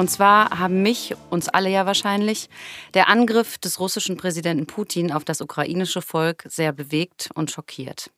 [0.00, 2.48] Und zwar haben mich, uns alle ja wahrscheinlich,
[2.94, 8.10] der Angriff des russischen Präsidenten Putin auf das ukrainische Volk sehr bewegt und schockiert.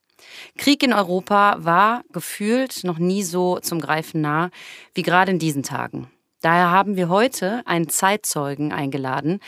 [0.56, 4.50] Krieg in Europa war gefühlt noch nie so zum Greifen nah
[4.94, 6.08] wie gerade in diesen Tagen.
[6.40, 9.40] Daher haben wir heute einen Zeitzeugen eingeladen,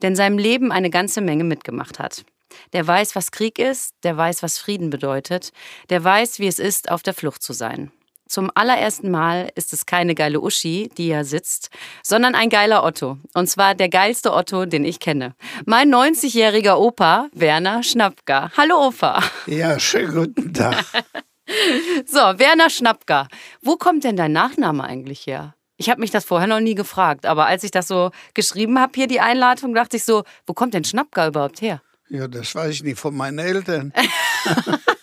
[0.00, 2.24] der in seinem Leben eine ganze Menge mitgemacht hat.
[2.72, 5.50] Der weiß, was Krieg ist, der weiß, was Frieden bedeutet,
[5.88, 7.90] der weiß, wie es ist, auf der Flucht zu sein.
[8.30, 11.68] Zum allerersten Mal ist es keine geile Uschi, die hier sitzt,
[12.04, 13.18] sondern ein geiler Otto.
[13.34, 15.34] Und zwar der geilste Otto, den ich kenne.
[15.66, 18.52] Mein 90-jähriger Opa, Werner Schnappka.
[18.56, 19.20] Hallo Opa.
[19.46, 20.76] Ja, schönen guten Tag.
[22.06, 23.26] so, Werner Schnappka.
[23.62, 25.56] Wo kommt denn dein Nachname eigentlich her?
[25.76, 28.92] Ich habe mich das vorher noch nie gefragt, aber als ich das so geschrieben habe,
[28.94, 31.82] hier die Einladung, dachte ich so, wo kommt denn Schnappka überhaupt her?
[32.08, 33.92] Ja, das weiß ich nicht von meinen Eltern.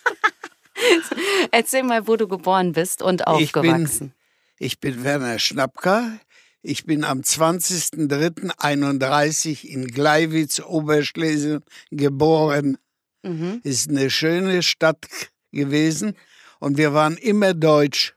[1.50, 4.12] Erzähl mal, wo du geboren bist und aufgewachsen.
[4.58, 6.18] Ich bin, ich bin Werner Schnappka.
[6.62, 12.76] Ich bin am 20.03.31 in Gleiwitz, Oberschlesien geboren.
[13.22, 13.60] Mhm.
[13.62, 15.06] Ist eine schöne Stadt
[15.52, 16.16] gewesen
[16.58, 18.16] und wir waren immer deutsch.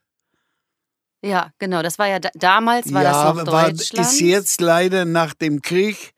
[1.23, 1.83] Ja, genau.
[1.83, 3.93] Das war ja damals war ja, das noch Deutschland.
[3.93, 6.13] War, ist jetzt leider nach dem Krieg,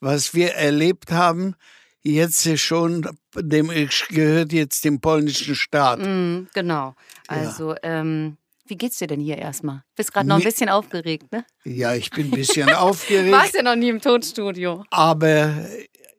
[0.00, 1.54] was wir erlebt haben,
[2.04, 3.68] jetzt schon, dem
[4.10, 6.00] gehört jetzt dem polnischen Staat.
[6.00, 6.94] Mm, genau.
[7.26, 7.78] Also, ja.
[7.82, 9.82] ähm, wie geht's dir denn hier erstmal?
[9.96, 11.44] Bist gerade noch ein bisschen aufgeregt, ne?
[11.64, 13.32] Ja, ich bin ein bisschen aufgeregt.
[13.32, 14.84] Warst ja noch nie im Tonstudio.
[14.90, 15.54] Aber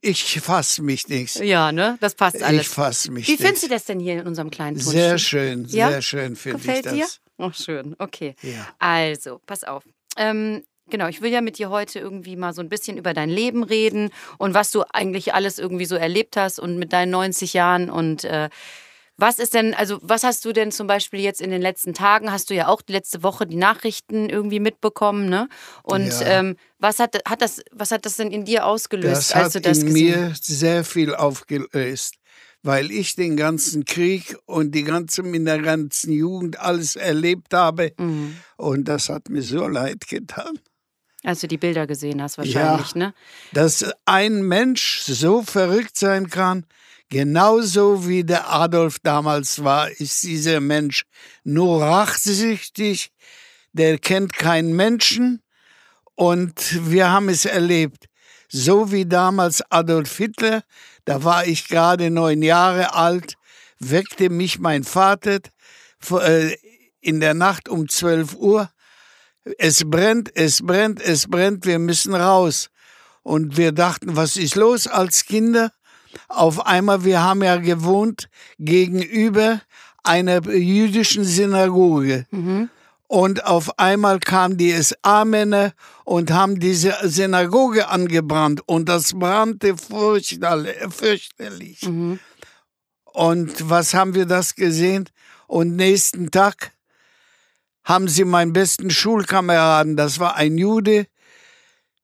[0.02, 1.38] ich fasse mich nicht.
[1.38, 1.98] Ja, ne?
[2.00, 2.62] Das passt alles.
[2.62, 3.40] Ich fasse mich Wie nicht.
[3.40, 5.02] Wie findest du das denn hier in unserem kleinen Tonstudio?
[5.02, 6.02] Sehr schön, sehr ja?
[6.02, 6.84] schön finde ich das.
[6.84, 7.08] Gefällt dir?
[7.38, 7.96] Oh, schön.
[7.98, 8.36] Okay.
[8.44, 8.68] Ja.
[8.80, 9.84] Also, pass auf.
[10.18, 13.30] Ähm, Genau, ich will ja mit dir heute irgendwie mal so ein bisschen über dein
[13.30, 17.54] Leben reden und was du eigentlich alles irgendwie so erlebt hast und mit deinen 90
[17.54, 18.50] Jahren und äh,
[19.18, 22.32] was ist denn, also was hast du denn zum Beispiel jetzt in den letzten Tagen,
[22.32, 25.48] hast du ja auch letzte Woche die Nachrichten irgendwie mitbekommen, ne?
[25.84, 26.40] Und ja.
[26.40, 29.62] ähm, was hat, hat das, was hat das denn in dir ausgelöst, das als du
[29.62, 32.16] das in gesehen mir sehr viel aufgelöst,
[32.62, 37.94] weil ich den ganzen Krieg und die ganze, in der ganzen Jugend alles erlebt habe
[37.98, 38.36] mhm.
[38.58, 40.60] und das hat mir so leid getan.
[41.26, 43.14] Als du die Bilder gesehen hast, wahrscheinlich, ja, ne?
[43.52, 46.66] Dass ein Mensch so verrückt sein kann,
[47.10, 51.06] genauso wie der Adolf damals war, ist dieser Mensch
[51.44, 53.12] nur rachsüchtig,
[53.74, 55.42] der kennt keinen Menschen
[56.14, 58.06] und wir haben es erlebt.
[58.48, 60.64] So wie damals Adolf Hitler,
[61.06, 63.34] da war ich gerade neun Jahre alt,
[63.80, 65.40] weckte mich mein Vater
[66.12, 66.56] äh,
[67.02, 68.70] in der Nacht um zwölf Uhr
[69.58, 72.70] es brennt, es brennt, es brennt, wir müssen raus.
[73.24, 75.72] Und wir dachten, was ist los als Kinder?
[76.28, 78.30] Auf einmal, wir haben ja gewohnt
[78.60, 79.62] gegenüber
[80.04, 82.26] einer jüdischen Synagoge.
[82.32, 82.70] Mhm.
[83.08, 85.74] Und auf einmal kamen die SA-Männer
[86.04, 88.62] und haben diese Synagoge angebrannt.
[88.66, 91.84] Und das brannte fürchterlich.
[91.84, 92.20] Mhm.
[93.06, 95.10] Und was haben wir das gesehen?
[95.48, 96.72] Und nächsten Tag
[97.86, 101.06] haben sie meinen besten Schulkameraden, das war ein Jude,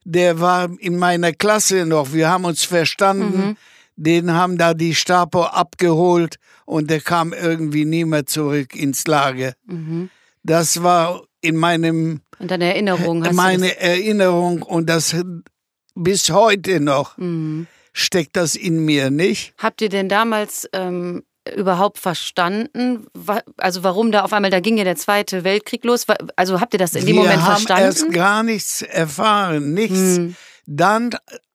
[0.04, 3.58] der war in meiner Klasse noch, wir haben uns verstanden, mhm.
[3.96, 9.54] den haben da die Stapo abgeholt und der kam irgendwie nie mehr zurück ins Lager.
[9.66, 10.10] Mhm.
[10.44, 15.16] Das war in meinem in deiner Erinnerung hast meine Erinnerung und das
[15.96, 17.68] bis heute noch mhm.
[17.94, 19.54] steckt das in mir nicht.
[19.58, 21.24] Habt ihr denn damals ähm,
[21.56, 23.08] überhaupt verstanden?
[23.58, 26.06] Also warum da auf einmal, da ging ja der Zweite Weltkrieg los.
[26.36, 27.68] Also habt ihr das in dem Wir Moment verstanden?
[27.68, 30.18] Wir haben erst gar nichts erfahren, nichts.
[30.18, 30.36] Hm.
[30.68, 31.12] Dann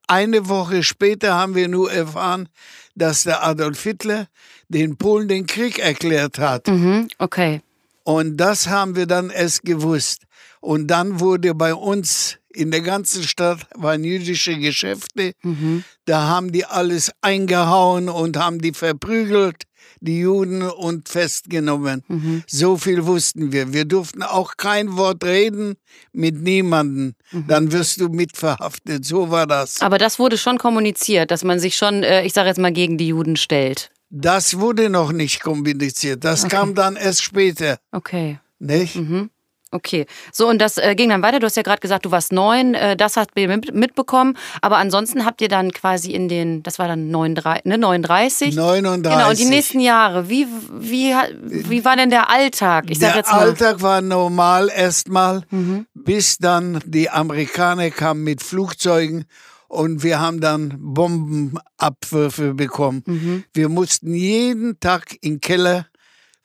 [0.07, 2.49] eine Woche später haben wir nur erfahren,
[2.95, 4.27] dass der Adolf Hitler
[4.69, 6.67] den Polen den Krieg erklärt hat.
[6.69, 7.61] Mhm, okay.
[8.05, 10.23] Und das haben wir dann erst gewusst.
[10.61, 15.33] Und dann wurde bei uns in der ganzen Stadt waren jüdische Geschäfte.
[15.43, 15.85] Mhm.
[16.07, 19.65] Da haben die alles eingehauen und haben die verprügelt
[20.07, 22.03] die Juden und festgenommen.
[22.09, 22.43] Mhm.
[22.47, 23.73] So viel wussten wir.
[23.73, 25.75] Wir durften auch kein Wort reden
[26.13, 27.15] mit niemandem.
[27.31, 27.47] Mhm.
[27.49, 29.05] Dann wirst du mitverhaftet.
[29.05, 29.83] So war das.
[29.83, 32.97] Aber das wurde schon kommuniziert, dass man sich schon, äh, ich sage jetzt mal, gegen
[32.97, 33.91] die Juden stellt.
[34.09, 36.25] Das wurde noch nicht kommuniziert.
[36.25, 36.57] Das okay.
[36.57, 37.79] kam dann erst später.
[37.93, 38.39] Okay.
[38.59, 38.97] Nicht?
[38.97, 39.31] Mhm.
[39.73, 41.41] Okay, so und das äh, ging dann weiter.
[41.41, 44.39] Du hast ja gerade gesagt, du warst neun, äh, das habt ihr mit, mitbekommen.
[44.63, 48.55] Aber ansonsten habt ihr dann quasi in den, das war dann 39, ne, 39?
[48.55, 49.13] 39.
[49.13, 52.85] Genau, und die nächsten Jahre, wie, wie, wie war denn der Alltag?
[52.89, 53.41] Ich sag der jetzt mal.
[53.41, 55.87] Alltag war normal erstmal, mhm.
[55.95, 59.25] bis dann die Amerikaner kamen mit Flugzeugen
[59.67, 63.03] und wir haben dann Bombenabwürfe bekommen.
[63.05, 63.45] Mhm.
[63.53, 65.87] Wir mussten jeden Tag in den Keller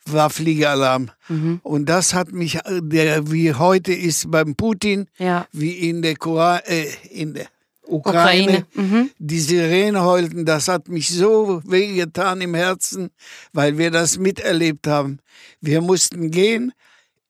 [0.06, 1.10] war Fliegeralarm.
[1.28, 1.60] Mhm.
[1.62, 5.46] Und das hat mich, äh, der, wie heute ist beim Putin, ja.
[5.52, 7.46] wie in der, Koran, äh, in der
[7.86, 8.66] Ukraine, Ukraine.
[8.74, 9.10] Mhm.
[9.18, 13.10] die Sirene heulten, das hat mich so wehgetan im Herzen,
[13.52, 15.18] weil wir das miterlebt haben.
[15.60, 16.72] Wir mussten gehen,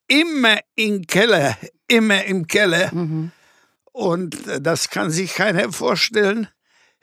[0.07, 1.57] immer im Keller,
[1.89, 2.95] immer im Keller.
[2.95, 3.33] Mhm.
[3.93, 6.49] Und äh, das kann sich keiner vorstellen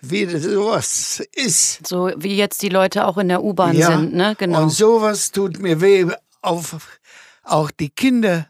[0.02, 1.86] wie sowas ist.
[1.86, 4.36] So wie jetzt die Leute auch in der U-Bahn ja, sind, ne?
[4.38, 4.64] Genau.
[4.64, 6.06] Und sowas tut mir weh.
[6.42, 7.00] Auf,
[7.44, 8.48] auch die Kinder,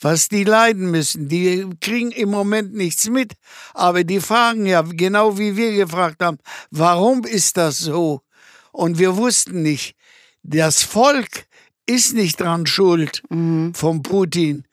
[0.00, 1.28] was die leiden müssen.
[1.28, 3.34] Die kriegen im Moment nichts mit,
[3.74, 6.38] aber die fragen ja, genau wie wir gefragt haben,
[6.70, 8.22] warum ist das so?
[8.72, 9.96] Und wir wussten nicht,
[10.42, 11.46] das Volk
[11.86, 13.72] ist nicht dran schuld mhm.
[13.74, 14.64] vom Putin.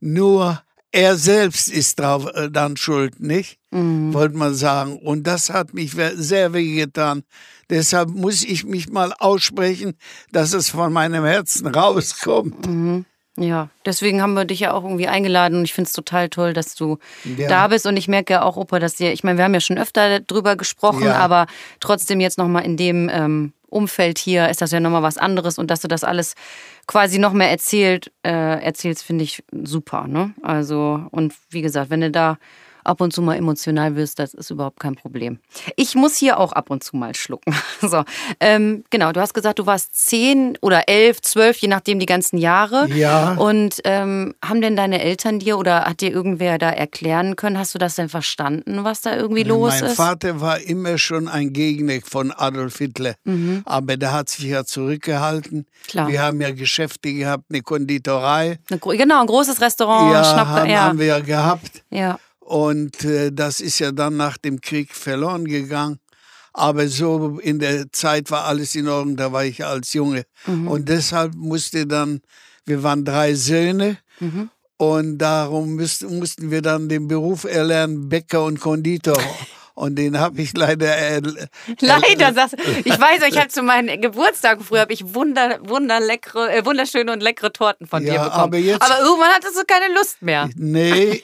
[0.00, 0.62] Nur
[0.98, 3.58] er selbst ist drauf, äh, dann schuld, nicht?
[3.70, 4.12] Mhm.
[4.12, 4.98] Wollte man sagen.
[4.98, 7.22] Und das hat mich sehr wehgetan.
[7.70, 9.94] Deshalb muss ich mich mal aussprechen,
[10.32, 12.66] dass es von meinem Herzen rauskommt.
[12.66, 13.04] Mhm.
[13.36, 16.54] Ja, deswegen haben wir dich ja auch irgendwie eingeladen und ich finde es total toll,
[16.54, 16.98] dass du
[17.36, 17.46] ja.
[17.46, 19.60] da bist und ich merke ja auch, Opa, dass dir, ich meine, wir haben ja
[19.60, 21.14] schon öfter darüber gesprochen, ja.
[21.14, 21.46] aber
[21.78, 25.70] trotzdem jetzt nochmal in dem ähm, Umfeld hier ist das ja nochmal was anderes und
[25.70, 26.34] dass du das alles
[26.86, 30.06] quasi noch mehr erzählt, äh, erzählst, finde ich super.
[30.06, 30.34] Ne?
[30.42, 32.38] Also, und wie gesagt, wenn du da
[32.88, 35.38] ab und zu mal emotional wirst, das ist überhaupt kein Problem.
[35.76, 37.54] Ich muss hier auch ab und zu mal schlucken.
[37.80, 38.02] So,
[38.40, 42.36] ähm, genau, du hast gesagt, du warst zehn oder elf, zwölf, je nachdem die ganzen
[42.36, 42.88] Jahre.
[42.88, 43.34] Ja.
[43.34, 47.56] Und ähm, haben denn deine Eltern dir oder hat dir irgendwer da erklären können?
[47.56, 49.98] Hast du das denn verstanden, was da irgendwie los mein ist?
[49.98, 53.62] Mein Vater war immer schon ein Gegner von Adolf Hitler, mhm.
[53.64, 55.66] aber der hat sich ja zurückgehalten.
[55.86, 56.08] Klar.
[56.08, 58.58] Wir haben ja Geschäfte gehabt, eine Konditorei.
[58.70, 60.12] Eine, genau, ein großes Restaurant.
[60.12, 60.80] Ja, haben, ja.
[60.80, 61.84] haben wir ja gehabt.
[61.90, 62.18] Ja.
[62.48, 65.98] Und äh, das ist ja dann nach dem Krieg verloren gegangen.
[66.54, 70.24] Aber so in der Zeit war alles in Ordnung, da war ich als Junge.
[70.46, 70.66] Mhm.
[70.66, 72.22] Und deshalb musste dann,
[72.64, 73.98] wir waren drei Söhne.
[74.18, 74.48] Mhm.
[74.78, 79.18] Und darum müssten, mussten wir dann den Beruf erlernen, Bäcker und Konditor.
[79.74, 80.96] Und den habe ich leider.
[80.96, 81.20] Äh,
[81.80, 82.62] leider, sagst du.
[82.82, 87.22] Ich weiß, ich habe zu meinen Geburtstagen früher habe ich wunder, wunderleckere, äh, wunderschöne und
[87.22, 88.42] leckere Torten von ja, dir bekommen.
[88.42, 90.48] Aber, jetzt, aber irgendwann hattest du keine Lust mehr.
[90.56, 91.22] Nee,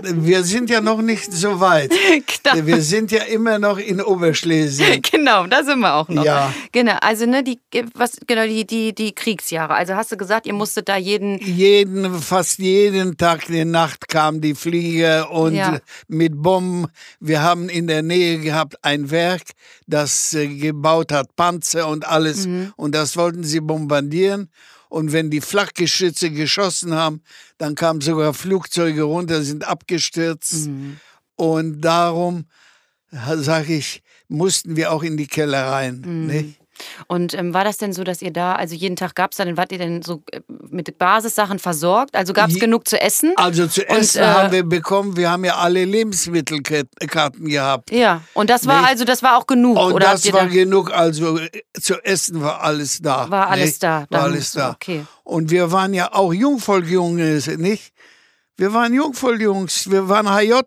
[0.00, 1.92] wir sind ja noch nicht so weit.
[2.42, 2.66] Genau.
[2.66, 5.02] Wir sind ja immer noch in Oberschlesien.
[5.10, 6.24] Genau, da sind wir auch noch.
[6.24, 6.54] Ja.
[6.70, 7.58] Genau, also ne, die,
[7.94, 9.74] was, genau, die, die, die Kriegsjahre.
[9.74, 11.38] Also hast du gesagt, ihr musstet da jeden.
[11.38, 15.78] Jeden, fast jeden Tag in der Nacht kamen die Flieger und ja.
[16.06, 16.86] mit Bomben.
[17.18, 19.42] Wir haben in der Nähe gehabt ein Werk,
[19.86, 22.46] das äh, gebaut hat Panzer und alles.
[22.46, 22.72] Mhm.
[22.76, 24.50] Und das wollten sie bombardieren.
[24.88, 27.22] Und wenn die Flakgeschütze geschossen haben,
[27.58, 30.68] dann kamen sogar Flugzeuge runter, sind abgestürzt.
[30.68, 30.98] Mhm.
[31.34, 32.46] Und darum,
[33.10, 36.02] sage ich, mussten wir auch in die Keller rein.
[36.04, 36.26] Mhm.
[36.26, 36.60] Nicht?
[37.06, 39.56] Und ähm, war das denn so, dass ihr da, also jeden Tag gab es dann,
[39.56, 42.16] wart ihr denn so äh, mit Basissachen versorgt?
[42.16, 43.32] Also gab es genug zu essen?
[43.36, 47.90] Also zu essen und, äh, haben wir bekommen, wir haben ja alle Lebensmittelkarten gehabt.
[47.90, 48.90] Ja, und das war nicht?
[48.90, 49.78] also, das war auch genug?
[49.78, 53.30] Und oder das war genug, also äh, zu essen war alles da.
[53.30, 53.82] War alles nicht?
[53.82, 54.06] da?
[54.10, 54.72] War alles da.
[54.72, 55.04] Okay.
[55.24, 57.92] Und wir waren ja auch Jungvolkjungs, nicht?
[58.56, 60.60] Wir waren Jungvolkjungs, wir waren HJ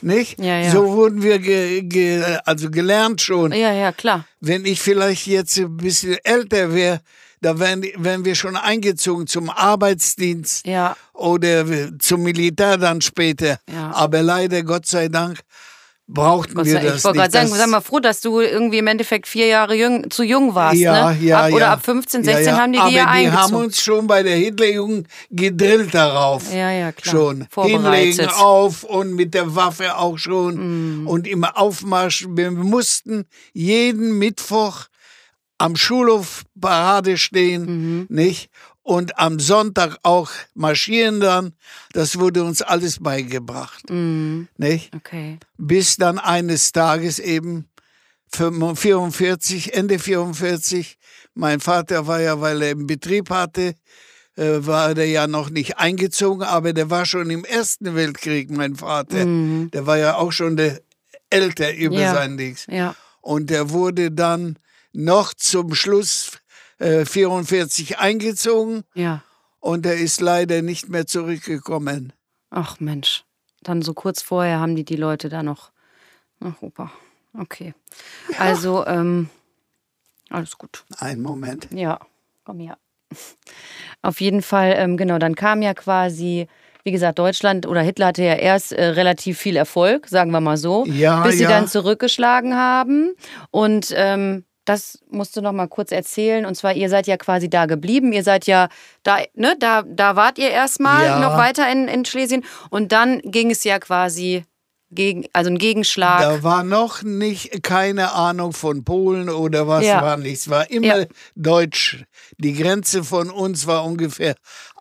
[0.00, 0.38] nicht?
[0.38, 0.70] Ja, ja.
[0.70, 3.52] So wurden wir ge, ge, also gelernt schon.
[3.52, 4.26] Ja, ja, klar.
[4.40, 7.00] Wenn ich vielleicht jetzt ein bisschen älter wäre,
[7.40, 10.96] da wären, wären wir schon eingezogen zum Arbeitsdienst ja.
[11.12, 11.64] oder
[11.98, 13.60] zum Militär dann später.
[13.70, 13.92] Ja.
[13.94, 15.40] Aber leider, Gott sei Dank,
[16.08, 18.86] brauchten Gott wir das Ich wollte gerade sagen, sei mal froh, dass du irgendwie im
[18.86, 20.78] Endeffekt vier Jahre jung, zu jung warst.
[20.78, 21.18] Ja, ne?
[21.20, 21.72] ja, ab, Oder ja.
[21.72, 22.58] ab 15, 16 ja, ja.
[22.58, 26.52] haben die Aber die ja die haben uns schon bei der Hitlerjugend gedrillt darauf.
[26.52, 27.14] Ja, ja, klar.
[27.14, 27.48] Schon.
[27.56, 31.02] Hinlegen auf und mit der Waffe auch schon.
[31.02, 31.08] Mm.
[31.08, 32.26] Und immer Aufmarsch.
[32.28, 34.86] Wir mussten jeden Mittwoch
[35.58, 38.06] am Schulhof Parade stehen, mhm.
[38.08, 38.50] nicht?
[38.86, 41.54] Und am Sonntag auch marschieren dann.
[41.92, 43.90] Das wurde uns alles beigebracht.
[43.90, 44.42] Mm.
[44.58, 44.94] Nicht?
[44.94, 45.38] Okay.
[45.58, 47.68] Bis dann eines Tages eben
[48.30, 50.98] 44, Ende 44,
[51.34, 53.74] mein Vater war ja, weil er einen Betrieb hatte,
[54.36, 58.76] äh, war der ja noch nicht eingezogen, aber der war schon im Ersten Weltkrieg, mein
[58.76, 59.26] Vater.
[59.26, 59.68] Mm.
[59.72, 60.80] Der war ja auch schon der
[61.28, 62.14] älter über ja.
[62.14, 62.66] sein Dings.
[62.68, 62.94] Ja.
[63.20, 64.60] Und der wurde dann
[64.92, 66.38] noch zum Schluss
[66.78, 68.84] 44 äh, eingezogen.
[68.94, 69.22] Ja.
[69.60, 72.12] und er ist leider nicht mehr zurückgekommen.
[72.50, 73.24] Ach Mensch,
[73.62, 75.72] dann so kurz vorher haben die die Leute da noch.
[76.40, 76.92] Ach, Opa,
[77.38, 77.74] okay.
[78.30, 78.38] Ja.
[78.38, 79.28] Also, ähm,
[80.30, 80.84] alles gut.
[80.98, 81.68] Ein Moment.
[81.72, 81.98] Ja,
[82.44, 82.78] komm her.
[84.02, 86.48] Auf jeden Fall, ähm, genau, dann kam ja quasi,
[86.84, 90.56] wie gesagt, Deutschland oder Hitler hatte ja erst äh, relativ viel Erfolg, sagen wir mal
[90.56, 91.48] so, ja, bis sie ja.
[91.48, 93.14] dann zurückgeschlagen haben.
[93.50, 96.44] Und ähm, das musst du noch mal kurz erzählen.
[96.44, 98.12] Und zwar, ihr seid ja quasi da geblieben.
[98.12, 98.68] Ihr seid ja
[99.02, 101.18] da, ne, da, da wart ihr erstmal Ja.
[101.20, 102.44] noch weiter in, in Schlesien.
[102.68, 104.44] Und dann ging es ja quasi
[104.90, 106.20] gegen, also ein Gegenschlag.
[106.20, 110.02] Da war noch nicht keine Ahnung von Polen oder was Ja.
[110.02, 110.48] war nichts.
[110.50, 111.06] War immer Ja.
[111.34, 112.04] Deutsch.
[112.38, 114.34] Die Grenze von uns war ungefähr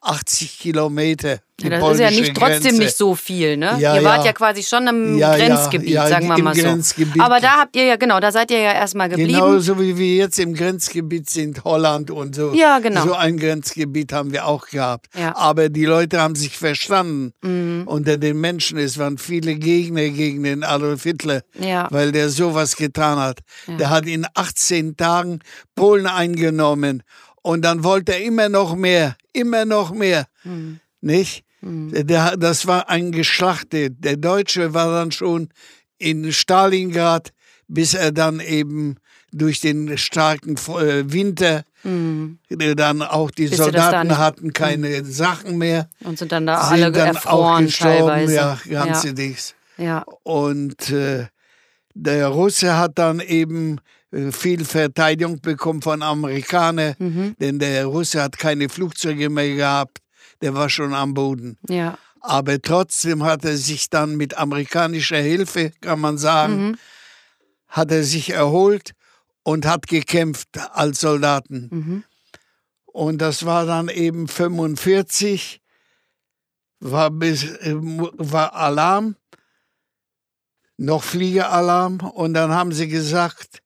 [0.05, 1.39] 80 Kilometer.
[1.61, 2.79] Ja, das ist ja nicht trotzdem Grenze.
[2.79, 3.77] nicht so viel, ne?
[3.79, 4.25] Ja, ihr wart ja.
[4.25, 6.67] ja quasi schon im Grenzgebiet, sagen wir mal so.
[7.19, 9.31] Aber da habt ihr ja, genau, da seid ihr ja erstmal geblieben.
[9.31, 12.53] Genauso wie wir jetzt im Grenzgebiet sind, Holland und so.
[12.53, 13.05] Ja, genau.
[13.05, 15.07] So ein Grenzgebiet haben wir auch gehabt.
[15.15, 15.27] Mhm.
[15.27, 17.31] Aber die Leute haben sich verstanden.
[17.85, 21.41] Unter den Menschen, es waren viele Gegner gegen den Adolf Hitler,
[21.89, 23.39] weil der sowas getan hat.
[23.79, 25.39] Der hat in 18 Tagen
[25.73, 27.03] Polen eingenommen
[27.45, 30.25] und dann wollte er immer noch mehr, immer noch mehr.
[30.43, 30.79] Mhm.
[31.01, 31.43] Nicht?
[31.61, 33.91] Der, das war ein Geschlachte.
[33.91, 35.49] Der Deutsche war dann schon
[35.99, 37.31] in Stalingrad,
[37.67, 38.95] bis er dann eben
[39.31, 44.17] durch den starken äh, Winter, äh, dann auch die Bis sie das da Soldaten nicht-
[44.17, 48.35] hatten keine Sachen mehr, Und sind dann da sind alle dann auch erfroren gestorben, teilweise.
[48.35, 49.13] ja, ganze ja.
[49.13, 49.55] Dings.
[49.77, 50.03] ja.
[50.23, 51.27] Und äh,
[51.93, 53.79] der Russe hat dann eben
[54.31, 57.35] viel Verteidigung bekommen von Amerikanern, Mhm.
[57.39, 59.99] denn der Russe hat keine Flugzeuge mehr gehabt,
[60.41, 61.57] der war schon am Boden.
[61.69, 61.97] ja.
[62.27, 66.77] Aber trotzdem hat er sich dann mit amerikanischer Hilfe, kann man sagen, Mhm.
[67.67, 68.93] hat er sich erholt
[69.43, 71.69] und hat gekämpft als Soldaten.
[71.71, 72.03] Mhm.
[72.87, 75.61] Und das war dann eben 45,
[76.79, 79.17] war, bis, äh, war Alarm,
[80.77, 81.99] noch Fliegeralarm.
[81.99, 83.59] Und dann haben sie gesagt,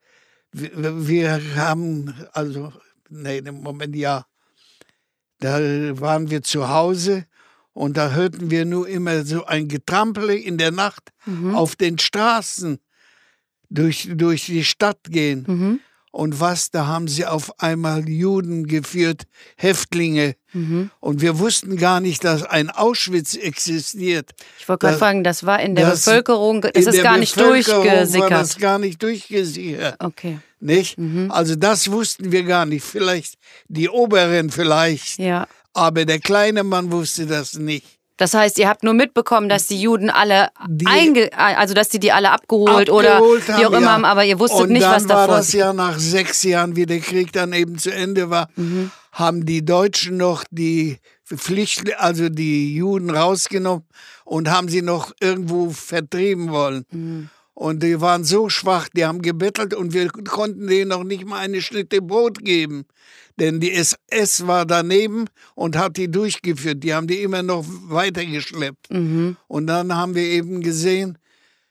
[0.51, 2.73] wir, wir haben, also,
[3.09, 4.25] nee, im Moment ja,
[5.39, 5.59] da
[5.99, 7.25] waren wir zu Hause
[7.73, 11.11] und da hörten wir nur immer so ein Getrampel in der Nacht
[11.53, 12.79] auf den Straßen
[13.69, 15.45] durch, durch die Stadt gehen.
[15.47, 15.79] Mhm.
[16.11, 19.23] Und was, da haben sie auf einmal Juden geführt,
[19.57, 20.35] Häftlinge.
[20.99, 24.31] Und wir wussten gar nicht, dass ein Auschwitz existiert.
[24.59, 27.17] Ich wollte gerade Das- fragen, das war in der das- Bevölkerung, es In ist gar
[27.19, 28.59] nicht Bevölkerung War das durchgesickert.
[28.59, 29.95] gar nicht durchgesickert.
[29.99, 30.39] Okay.
[30.59, 30.97] Nicht?
[31.29, 32.83] Also das wussten wir gar nicht.
[32.83, 33.35] Vielleicht
[33.67, 35.19] die Oberen vielleicht.
[35.19, 35.47] Ja.
[35.75, 37.98] Aber der kleine Mann wusste das nicht.
[38.19, 41.99] Das heißt, ihr habt nur mitbekommen, dass die Juden alle Die- einge also dass die
[41.99, 44.03] die alle abgeholt, oder Abgeholt wie auch haben, immer ja.
[44.03, 46.85] aber ihr wusstet und nicht, dann was war davor das ja nach sechs Jahren, wie
[46.85, 48.91] der Krieg dann eben zu Ende war, Mhm.
[49.13, 50.97] haben die Deutschen noch die
[51.33, 53.85] Pflicht, also die Juden rausgenommen
[54.25, 56.85] und haben sie noch irgendwo vertrieben wollen.
[56.91, 57.29] Mhm.
[57.53, 61.39] Und die waren so schwach, die haben gebettelt und wir konnten denen noch nicht mal
[61.39, 62.85] eine Schnitte Brot geben.
[63.39, 66.83] Denn die SS war daneben und hat die durchgeführt.
[66.83, 68.91] Die haben die immer noch weitergeschleppt.
[68.91, 69.37] Mhm.
[69.47, 71.17] Und dann haben wir eben gesehen,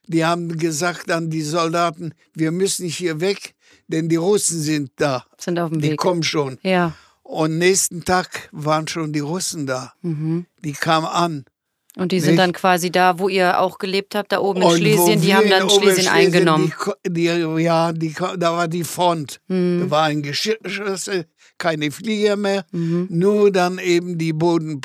[0.06, 3.54] die haben gesagt an die Soldaten, wir müssen hier weg,
[3.88, 5.24] denn die Russen sind da.
[5.38, 5.98] sind auf dem Die Weg.
[5.98, 6.58] kommen schon.
[6.62, 6.94] Ja.
[7.22, 9.92] Und nächsten Tag waren schon die Russen da.
[10.00, 10.46] Mhm.
[10.64, 11.44] Die kamen an.
[11.96, 12.38] Und die sind Nicht?
[12.38, 15.50] dann quasi da, wo ihr auch gelebt habt, da oben in Und Schlesien, die haben
[15.50, 16.72] dann Schlesien eingenommen.
[17.04, 17.24] Die, die,
[17.62, 19.40] ja, die, da war die Front.
[19.48, 19.80] Mhm.
[19.80, 21.26] Da war ein Geschirrschüssel,
[21.58, 24.80] keine Flieger mehr, nur dann eben die Boden.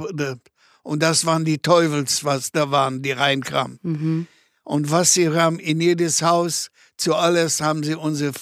[0.81, 3.79] Und das waren die Teufels, was da waren, die reinkamen.
[3.83, 4.27] Mhm.
[4.63, 8.33] Und was sie haben, in jedes Haus, zuallererst haben sie unsere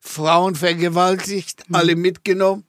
[0.00, 1.74] Frauen vergewaltigt, Mhm.
[1.74, 2.64] alle mitgenommen.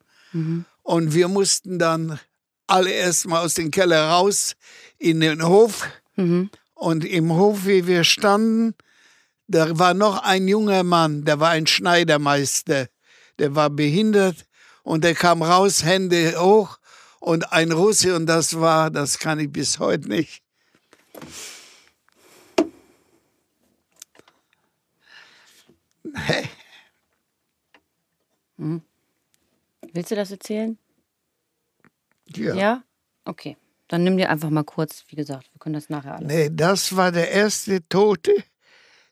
[0.84, 2.20] Und wir mussten dann
[2.68, 4.56] alle erstmal aus dem Keller raus
[4.98, 5.88] in den Hof.
[6.16, 6.50] Mhm.
[6.74, 8.74] Und im Hof, wie wir standen,
[9.48, 12.88] da war noch ein junger Mann, der war ein Schneidermeister,
[13.40, 14.46] der war behindert
[14.84, 16.78] und der kam raus, Hände hoch
[17.20, 20.44] und ein Russe und das war, das kann ich bis heute nicht.
[26.14, 26.50] Hey,
[29.94, 30.78] Willst du das erzählen?
[32.28, 32.56] ja.
[32.56, 32.84] Ja?
[33.26, 33.58] Okay.
[33.88, 36.32] Dann nimm dir einfach mal kurz, wie gesagt, wir können das nachher alles.
[36.32, 38.32] Nee, das war der erste Tote,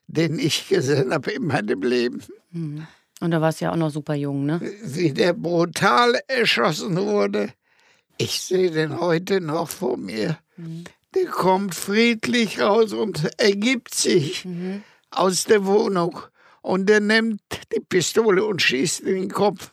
[0.06, 2.22] den ich gesehen habe in meinem Leben.
[3.20, 4.60] Und da warst du ja auch noch super jung, ne?
[4.82, 7.52] Wie der brutal erschossen wurde.
[8.16, 10.38] Ich sehe den heute noch vor mir.
[11.14, 14.46] Der kommt friedlich raus und ergibt sich
[15.10, 16.18] aus der Wohnung.
[16.62, 17.40] Und er nimmt
[17.74, 19.70] die Pistole und schießt in den Kopf.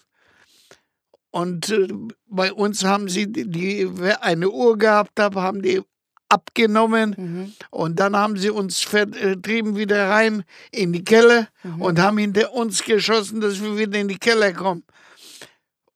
[1.32, 1.88] Und äh,
[2.28, 3.90] bei uns haben sie die, die
[4.22, 5.82] eine Uhr gehabt haben die
[6.30, 7.54] abgenommen Mhm.
[7.72, 11.82] und dann haben sie uns vertrieben wieder rein in die Keller Mhm.
[11.82, 14.84] und haben hinter uns geschossen, dass wir wieder in die Keller kommen.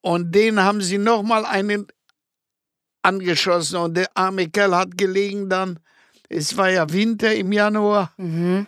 [0.02, 1.88] Und den haben sie nochmal einen
[3.04, 5.80] angeschossen und der arme Kerl hat gelegen dann,
[6.30, 8.68] es war ja Winter im Januar, Mhm.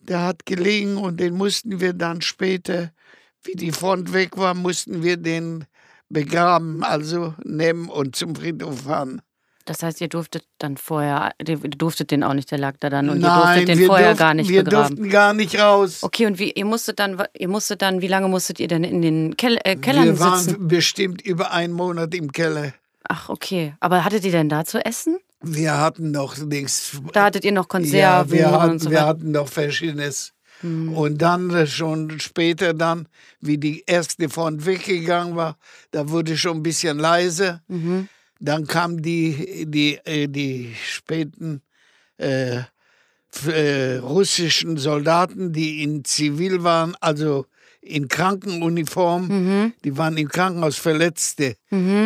[0.00, 2.92] der hat gelegen und den mussten wir dann später,
[3.44, 5.66] wie die Front weg war, mussten wir den
[6.08, 9.20] begraben, also nehmen und zum Friedhof fahren.
[9.66, 13.10] Das heißt, ihr durftet dann vorher, ihr durftet den auch nicht, der lag da dann
[13.10, 14.96] und ihr Nein, durftet den wir vorher durften, gar nicht wir begraben.
[14.96, 15.98] durften gar nicht raus.
[16.02, 19.02] Okay, und wie ihr musstet dann, ihr musstet dann, wie lange musstet ihr denn in
[19.02, 20.68] den Kel äh, Kellern wir waren sitzen?
[20.68, 22.74] bestimmt über einen Monat im Keller.
[23.08, 23.74] Ach, okay.
[23.80, 25.18] Aber hattet ihr denn da zu essen?
[25.42, 26.92] Wir hatten noch nichts.
[27.12, 29.06] Da hattet ihr noch ja, Konserven wir hatten, und so wir weiter.
[29.08, 30.32] hatten noch Verschiedenes.
[30.60, 30.94] Hm.
[30.96, 33.08] Und dann äh, schon später dann,
[33.40, 35.56] wie die erste Front weggegangen war,
[35.90, 37.60] da wurde schon ein bisschen leise.
[37.68, 38.08] Mhm.
[38.40, 41.62] Dann kamen die, die, äh, die späten
[42.18, 42.60] äh,
[43.46, 47.46] äh, russischen Soldaten, die in Zivil waren, also
[47.80, 49.28] in Krankenuniform.
[49.28, 49.72] Mhm.
[49.84, 51.56] Die waren im Krankenhaus Verletzte.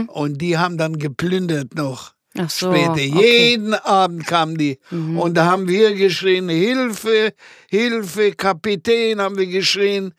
[0.08, 2.14] Und die haben dann geplündert noch.
[2.36, 2.70] Ach so.
[2.70, 2.92] Später.
[2.92, 3.50] okay.
[3.50, 4.78] Jeden Abend kamen die.
[4.90, 7.32] Und da haben wir geschrien, Hilfe,
[7.68, 10.14] Hilfe, Kapitän, haben wir geschrien.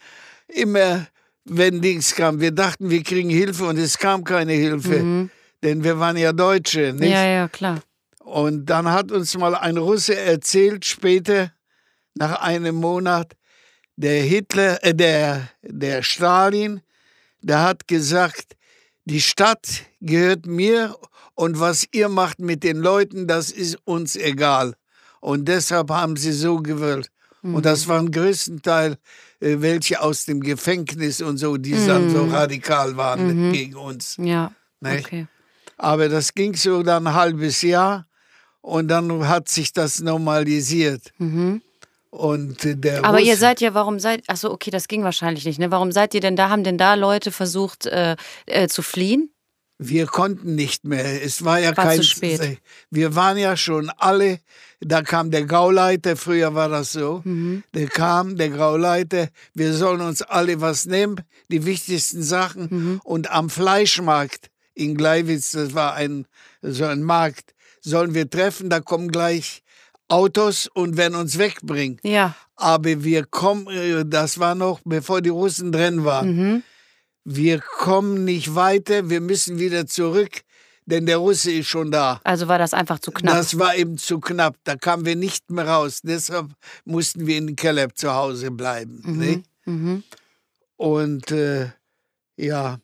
[0.47, 1.07] Immer,
[1.45, 2.41] wenn Dings kam.
[2.41, 5.29] Wir dachten, wir kriegen Hilfe und es kam keine Hilfe.
[5.63, 7.09] Denn wir waren ja Deutsche, nicht?
[7.09, 7.13] Mhm.
[7.13, 7.81] Ja, ja, klar.
[8.19, 11.51] Und dann hat uns mal ein Russe erzählt, später,
[12.15, 13.33] nach einem Monat,
[13.95, 16.81] der Hitler, äh, der, der Stalin,
[17.41, 18.55] der hat gesagt,
[19.05, 20.95] die Stadt gehört mir
[21.35, 24.75] und was ihr macht mit den Leuten, das ist uns egal.
[25.19, 27.09] Und deshalb haben sie so gewollt.
[27.43, 28.97] Und das waren größtenteils
[29.39, 34.15] äh, welche aus dem Gefängnis und so, die dann so radikal waren gegen uns.
[34.19, 34.51] Ja.
[34.79, 35.05] Nicht?
[35.05, 35.27] Okay.
[35.81, 38.05] Aber das ging so dann ein halbes Jahr
[38.61, 41.11] und dann hat sich das normalisiert.
[42.11, 43.05] Und äh, der Mhm.
[43.05, 45.71] Aber ihr Russe- seid ja, warum seid, ach so, okay, das ging wahrscheinlich nicht, ne?
[45.71, 49.29] Warum seid ihr denn da, haben denn da Leute versucht äh, äh, zu fliehen?
[49.83, 51.23] wir konnten nicht mehr.
[51.23, 51.97] Es war ja War kein.
[51.97, 52.59] zu spät.
[52.91, 54.39] Wir waren ja schon alle.
[54.79, 57.21] Da kam der Gauleiter, früher war das so.
[57.23, 57.63] Mhm.
[57.73, 61.15] Der kam, der Gauleiter, wir sollen uns alle was nehmen,
[61.49, 62.67] die wichtigsten Sachen.
[62.69, 63.01] Mhm.
[63.03, 66.25] Und am Fleischmarkt in Gleiwitz, das war ein,
[66.61, 69.63] so ein Markt, sollen wir treffen, da kommen gleich
[70.07, 71.97] Autos und werden uns wegbringen.
[72.03, 72.35] Ja.
[72.55, 76.35] Aber wir kommen, äh, das war noch bevor die Russen drin waren.
[76.35, 76.63] Mhm.
[77.23, 80.41] Wir kommen nicht weiter, wir müssen wieder zurück,
[80.85, 82.19] denn der Russe ist schon da.
[82.23, 83.35] Also war das einfach zu knapp.
[83.35, 86.01] Das war eben zu knapp, da kamen wir nicht mehr raus.
[86.03, 86.47] Deshalb
[86.83, 89.01] mussten wir in Keller zu Hause bleiben.
[89.05, 89.43] nicht?
[89.65, 90.03] mhm.
[90.75, 91.69] Und äh,
[92.35, 92.79] ja,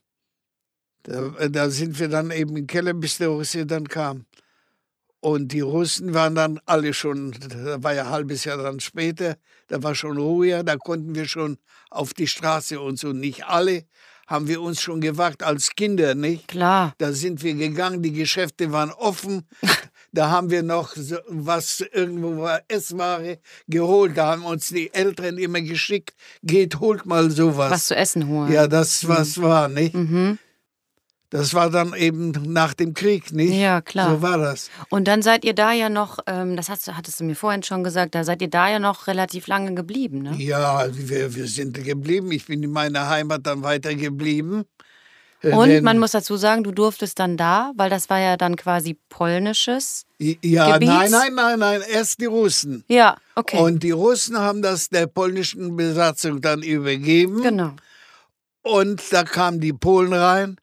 [1.08, 4.26] da, da sind wir dann eben im Keller, bis der Russe dann kam.
[5.20, 9.38] Und die Russen waren dann alle schon, da war ja ein halbes Jahr dann später,
[9.67, 11.58] da war schon ruhiger, da konnten wir schon
[11.89, 13.13] auf die Straße und so.
[13.13, 13.86] Nicht alle
[14.28, 16.50] haben wir uns schon gewagt als Kinder, nicht?
[16.50, 16.93] Klar.
[16.98, 19.48] Da sind wir gegangen, die Geschäfte waren offen.
[20.13, 24.17] Da haben wir noch so was irgendwo war Essware geholt.
[24.17, 27.72] Da haben uns die Eltern immer geschickt, geht, holt mal sowas.
[27.72, 28.52] Was zu essen holen.
[28.52, 29.93] Ja, das was war, nicht?
[29.93, 30.39] Mhm.
[31.30, 33.54] Das war dann eben nach dem Krieg, nicht?
[33.54, 34.12] Ja, klar.
[34.12, 34.70] So war das.
[34.90, 37.84] Und dann seid ihr da ja noch, ähm, das hast, hattest du mir vorhin schon
[37.84, 40.36] gesagt, da seid ihr da ja noch relativ lange geblieben, ne?
[40.38, 42.32] Ja, also wir, wir sind geblieben.
[42.32, 44.63] Ich bin in meiner Heimat dann weiter geblieben.
[45.44, 48.38] Äh, Und denn- man muss dazu sagen, du durftest dann da, weil das war ja
[48.38, 50.06] dann quasi polnisches.
[50.20, 50.88] Ja, Gebiet?
[50.90, 52.86] nein, nein, nein, nein, erst die Russen.
[52.88, 53.60] Ja, okay.
[53.60, 57.42] Und die Russen haben das der polnischen Besatzung dann übergeben.
[57.44, 57.74] genau.
[58.63, 60.58] Und da kamen die Polen rein.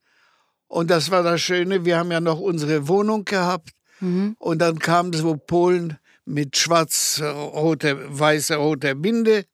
[0.75, 3.71] Und das war das Schöne, wir haben ja noch unsere Wohnung gehabt.
[4.01, 4.35] Mhm.
[4.41, 9.45] Und dann kamen so Polen mit schwarz-roter, weißer, roter Binde,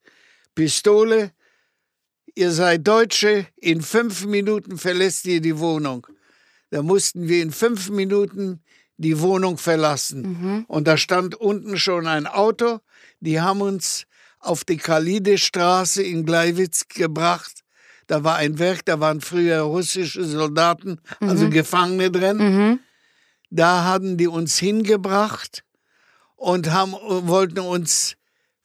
[0.55, 1.33] Pistole.
[2.35, 6.07] Ihr seid Deutsche, in fünf Minuten verlässt ihr die Wohnung.
[6.71, 8.63] Da mussten wir in fünf Minuten
[8.97, 10.65] die Wohnung verlassen.
[10.69, 12.79] Und da stand unten schon ein Auto.
[13.21, 14.07] Die haben uns
[14.39, 17.60] auf die Kalide-Straße in Gleiwitz gebracht.
[18.11, 22.39] Da war ein Werk, da waren früher russische Soldaten, also Gefangene drin.
[22.39, 22.81] Mhm.
[23.51, 25.63] Da haben die uns hingebracht
[26.35, 28.17] und haben, wollten uns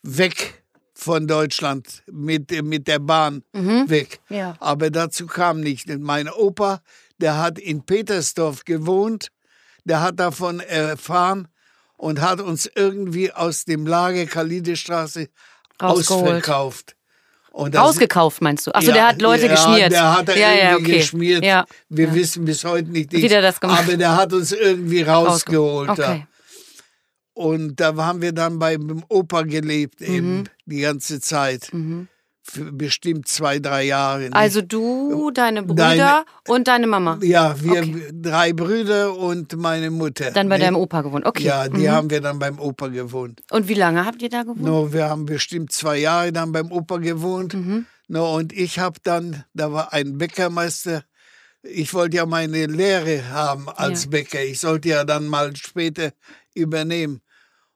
[0.01, 0.63] weg
[0.95, 4.19] von Deutschland mit, mit der Bahn weg.
[4.29, 4.55] Ja.
[4.59, 5.89] Aber dazu kam nicht.
[5.95, 6.81] Mein Opa,
[7.19, 9.27] der hat in Petersdorf gewohnt,
[9.83, 11.49] der hat davon erfahren
[11.97, 15.29] und hat uns irgendwie aus dem Lager Kalidestraße
[15.77, 16.94] ausverkauft.
[17.55, 18.71] Ausgekauft meinst du?
[18.75, 19.91] Achso, der Ja, hat Leute ja, geschmiert.
[19.91, 20.99] Der hat er ja, ja, irgendwie okay.
[20.99, 21.43] geschmiert.
[21.45, 21.65] Ja.
[21.89, 22.13] Wir ja.
[22.13, 25.89] wissen bis heute nicht, Wie der das gemacht aber der hat uns irgendwie rausgeholt.
[25.89, 25.93] da.
[25.93, 26.25] Okay.
[27.33, 30.07] Und da haben wir dann beim Opa gelebt, Mhm.
[30.15, 31.65] eben die ganze Zeit.
[31.65, 32.07] Für
[32.71, 34.21] bestimmt zwei, drei Jahre.
[34.21, 34.35] nicht?
[34.35, 37.19] Also du, deine Brüder Deine- und deine Mama.
[37.21, 40.31] ja, wir drei Brüder und meine Mutter.
[40.31, 40.67] Dann bei nicht?
[40.67, 41.25] deinem Opa gewohnt.
[41.25, 41.43] Okay.
[41.43, 41.91] Ja, die mhm.
[41.91, 43.41] haben wir dann beim Opa gewohnt.
[43.51, 44.61] Und wie lange habt ihr da gewohnt?
[44.61, 47.53] No, wir haben bestimmt zwei Jahre dann beim Opa gewohnt.
[47.53, 47.85] Mhm.
[48.07, 51.03] No, und ich habe dann, da war ein Bäckermeister.
[51.63, 54.09] Ich wollte ja meine Lehre haben als Ja.
[54.11, 54.43] Bäcker.
[54.43, 56.11] Ich sollte ja dann mal später
[56.53, 57.21] übernehmen.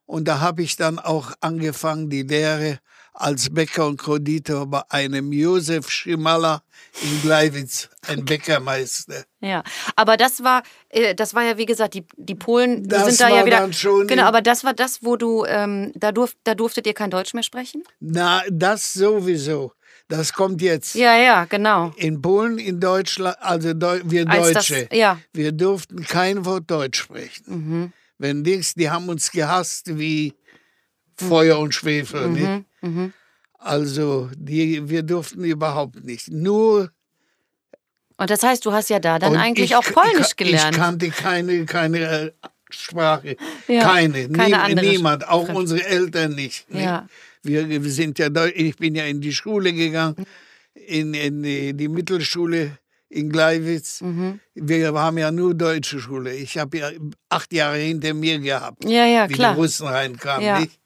[0.06, 2.78] Und da habe ich dann auch angefangen, die Lehre
[3.20, 6.62] als Bäcker und Konditor bei einem Josef Schimalla
[7.02, 9.24] in Gleiwitz, ein Bäckermeister.
[9.40, 9.62] Ja,
[9.96, 13.20] aber das war, äh, das war ja wie gesagt, die, die Polen die Das sind
[13.20, 13.58] da ja wieder.
[13.58, 16.94] dann schon genau, aber das war das, wo du, ähm, da, durf, da durftet ihr
[16.94, 17.82] kein Deutsch mehr sprechen?
[18.00, 19.72] Na, das sowieso.
[20.08, 20.96] Das kommt jetzt.
[20.96, 21.92] Ja, ja, genau.
[21.96, 25.20] In Polen, in Deutschland, also Deu wir Als das- Deutsche, ja.
[25.32, 27.92] wir durften kein Wort Deutsch sprechen.
[28.18, 30.34] Wenn Dings, die haben uns gehasst wie
[31.16, 32.64] Feuer und Schwefel.
[32.82, 33.14] Nicht?
[33.58, 36.30] Also die, wir durften überhaupt nicht.
[36.30, 36.90] Nur
[38.16, 40.74] Und das heißt, du hast ja da dann eigentlich ich, auch Polnisch gelernt.
[40.76, 42.32] Ich kannte keine, keine äh,
[42.70, 43.36] Sprache.
[43.68, 44.28] Ja, keine.
[44.30, 45.28] keine Nie- andere niemand.
[45.28, 45.58] Auch Sprache.
[45.58, 46.66] unsere Eltern nicht.
[46.70, 47.06] Ja.
[47.42, 50.26] Wir, wir sind ja, ich bin ja in die Schule gegangen,
[50.74, 52.78] in, in die, die Mittelschule
[53.10, 54.00] in Gleiwitz.
[54.00, 54.40] Mhm.
[54.54, 56.34] Wir haben ja nur deutsche Schule.
[56.34, 56.90] Ich habe ja
[57.28, 59.54] acht Jahre hinter mir gehabt, ja, ja, wie klar.
[59.54, 60.46] die Russen reinkamen.
[60.46, 60.60] Ja.
[60.60, 60.79] Nicht?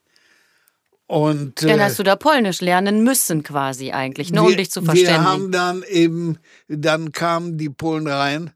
[1.07, 4.71] Und Dann äh, hast du da Polnisch lernen müssen quasi eigentlich, nur um wir, dich
[4.71, 5.23] zu Wir verständigen.
[5.23, 8.51] haben dann eben, dann kamen die Polen rein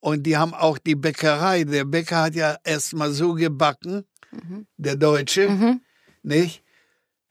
[0.00, 1.64] und die haben auch die Bäckerei.
[1.64, 4.66] Der Bäcker hat ja erstmal so gebacken, Mhm.
[4.78, 5.78] der Deutsche,
[6.22, 6.62] nicht?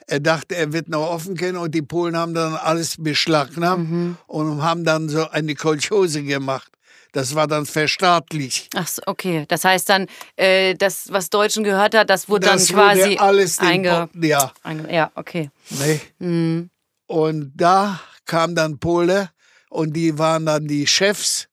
[0.08, 4.18] Er dachte, er wird noch offen können und die Polen haben dann alles beschlagnahmt Mhm.
[4.28, 6.72] und haben dann so eine Kolchose gemacht.
[7.14, 8.70] Das war dann verstaatlicht.
[8.76, 9.46] Ach so, okay.
[9.48, 13.20] Das heißt dann, äh, das, was Deutschen gehört hat, das wurde Das dann quasi wurde
[13.20, 14.10] alles einge...
[14.14, 15.50] Po- ja, einge ja, okay.
[15.70, 16.14] nicht?
[16.20, 16.70] Mhm.
[17.08, 19.30] Und da kam dann Pole
[19.70, 21.48] und die waren dann die Chefs.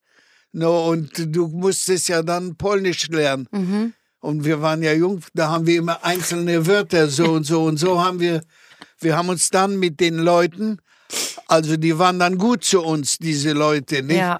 [0.51, 3.47] No, und du musstest ja dann Polnisch lernen.
[3.51, 3.93] Mhm.
[4.21, 7.77] Und wir waren ja jung, da haben wir immer einzelne Wörter, so und so und
[7.77, 8.41] so haben wir,
[8.99, 10.79] wir haben uns dann mit den Leuten,
[11.47, 14.17] also die waren dann gut zu uns, diese Leute, nicht?
[14.17, 14.39] Ja.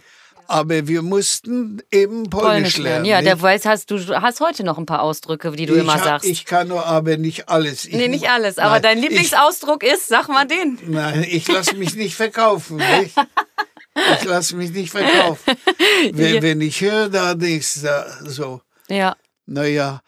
[0.52, 3.06] Aber wir mussten eben Polnisch, Polnisch lernen.
[3.06, 5.94] Ja, der weiß, hast, du hast heute noch ein paar Ausdrücke, die du ich immer
[5.94, 6.28] hab- sagst.
[6.28, 7.86] Ich kann nur aber nicht alles.
[7.86, 10.80] Ich, nee, nicht alles, aber Nein, dein ich- Lieblingsausdruck ist, sag mal den.
[10.88, 12.78] Nein, ich lasse mich nicht verkaufen.
[13.00, 13.16] Nicht?
[14.20, 15.54] Ich lasse mich nicht verkaufen.
[16.14, 18.62] Wenn, wenn ich höre, da nichts da, so.
[18.88, 19.16] Ja.
[19.46, 20.02] Naja,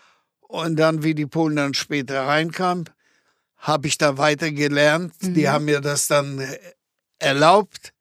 [0.47, 2.85] und dann, wie die Polen dann später reinkamen,
[3.57, 5.13] habe ich da weiter gelernt.
[5.21, 6.57] Die haben mir das dann äh,
[7.19, 7.91] erlaubt.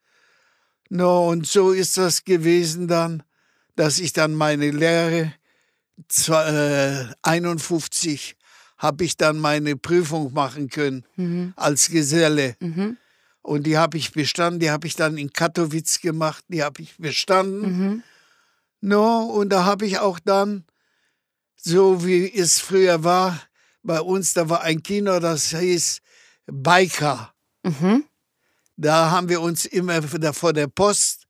[0.90, 3.22] No, und so ist das gewesen dann,
[3.76, 5.33] dass ich dann meine Lehre
[6.09, 8.37] zwei- äh, 51
[8.76, 11.05] habe ich dann meine Prüfung machen können
[11.57, 12.57] als Geselle.
[13.42, 16.96] Und die habe ich bestanden, die habe ich dann in Katowice gemacht, die habe ich
[16.98, 18.03] bestanden.
[18.81, 20.64] No, und da habe ich auch dann,
[21.57, 23.40] so wie es früher war,
[23.83, 26.00] bei uns, da war ein Kino, das hieß
[26.46, 27.33] Biker.
[28.81, 31.27] Da haben wir uns immer da vor der Post,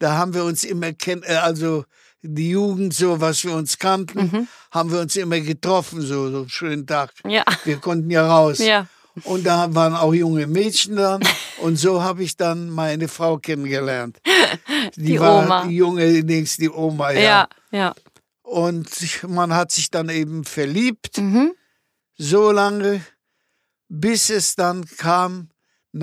[0.00, 1.84] da haben wir uns immer äh, also
[2.22, 6.48] die Jugend, so was wir uns kannten, haben wir uns immer getroffen, so, so einen
[6.48, 7.12] schönen Tag.
[7.24, 7.44] Ja.
[7.64, 8.58] Wir konnten ja raus.
[8.58, 8.88] Ja.
[9.24, 11.22] Und da waren auch junge Mädchen dann.
[11.58, 14.18] Und so habe ich dann meine Frau kennengelernt.
[14.96, 15.64] Die, Die war Oma.
[15.66, 17.20] die junge, Dings, die Oma, ja.
[17.20, 17.94] Ja, ja.
[18.42, 18.88] Und
[19.28, 21.52] man hat sich dann eben verliebt, Mhm.
[22.16, 23.02] so lange,
[23.88, 25.50] bis es dann kam,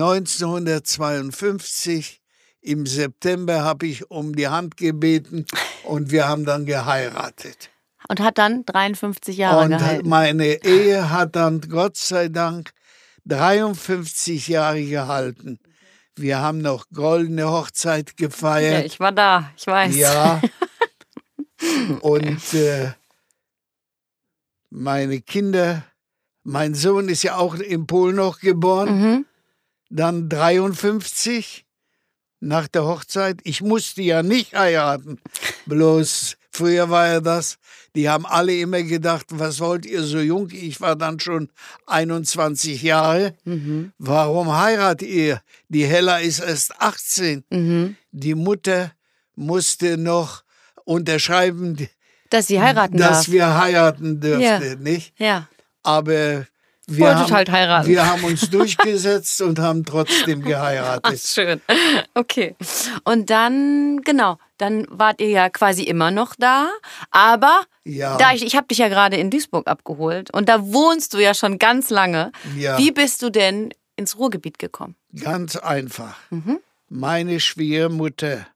[0.00, 2.20] 1952,
[2.60, 5.46] im September habe ich um die Hand gebeten
[5.84, 7.70] und wir haben dann geheiratet.
[8.08, 10.08] Und hat dann 53 Jahre und gehalten.
[10.08, 12.70] meine Ehe hat dann Gott sei Dank
[13.24, 15.58] 53 Jahre gehalten.
[16.14, 18.86] Wir haben noch goldene Hochzeit Ja, gefeiert.
[18.86, 19.96] ich war da, ich weiß.
[19.96, 20.40] Ja.
[22.00, 22.92] Und äh,
[24.70, 25.84] meine Kinder,
[26.42, 29.26] mein Sohn ist ja auch in Polen noch geboren, Mhm.
[29.90, 31.64] Dann 53
[32.40, 33.40] nach der Hochzeit.
[33.44, 35.18] Ich musste ja nicht heiraten,
[35.66, 37.58] bloß früher war ja das,
[37.94, 40.48] die haben alle immer gedacht, was wollt ihr so jung?
[40.52, 41.48] Ich war dann schon
[41.86, 43.34] 21 Jahre.
[43.44, 43.92] Mhm.
[43.98, 45.40] Warum heiratet ihr?
[45.68, 47.44] Die Hella ist erst 18.
[47.50, 47.96] Mhm.
[48.12, 48.92] Die Mutter
[49.34, 50.44] musste noch
[50.84, 51.88] unterschreiben,
[52.30, 53.28] Dass sie heiraten dass darf.
[53.30, 54.74] wir heiraten dürften, Ja.
[54.76, 55.18] nicht?
[55.18, 55.48] Ja.
[55.82, 56.46] Aber
[56.88, 57.88] Wir Wolltet haben, halt heiraten.
[57.88, 61.20] Wir haben uns durchgesetzt und haben trotzdem Ach, geheiratet.
[61.20, 61.60] schön.
[62.14, 62.54] Okay.
[63.02, 66.68] Und dann, genau, dann wart ihr ja quasi immer noch da.
[67.10, 68.16] Aber Ja.
[68.18, 71.34] da ich, ich habe dich ja gerade in Duisburg abgeholt und da wohnst du ja
[71.34, 72.30] schon ganz lange.
[72.56, 72.78] Ja.
[72.78, 74.94] Wie bist du denn ins Ruhrgebiet gekommen?
[75.20, 76.16] Ganz einfach.
[76.30, 76.60] Mhm.
[76.88, 78.46] Meine Schwiegermutter,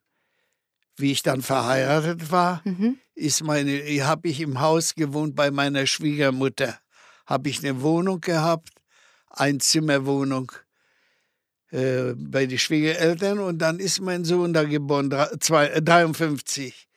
[0.96, 2.98] wie ich dann verheiratet war, Mhm.
[3.16, 3.72] ist meine,
[4.06, 6.78] habe ich im Haus gewohnt bei meiner Schwiegermutter.
[7.30, 8.70] Habe ich eine Wohnung gehabt,
[9.30, 10.50] Einzimmerwohnung
[11.70, 16.88] äh, bei den Schwiegereltern und dann ist mein Sohn da geboren, drei- zwei- äh, 53.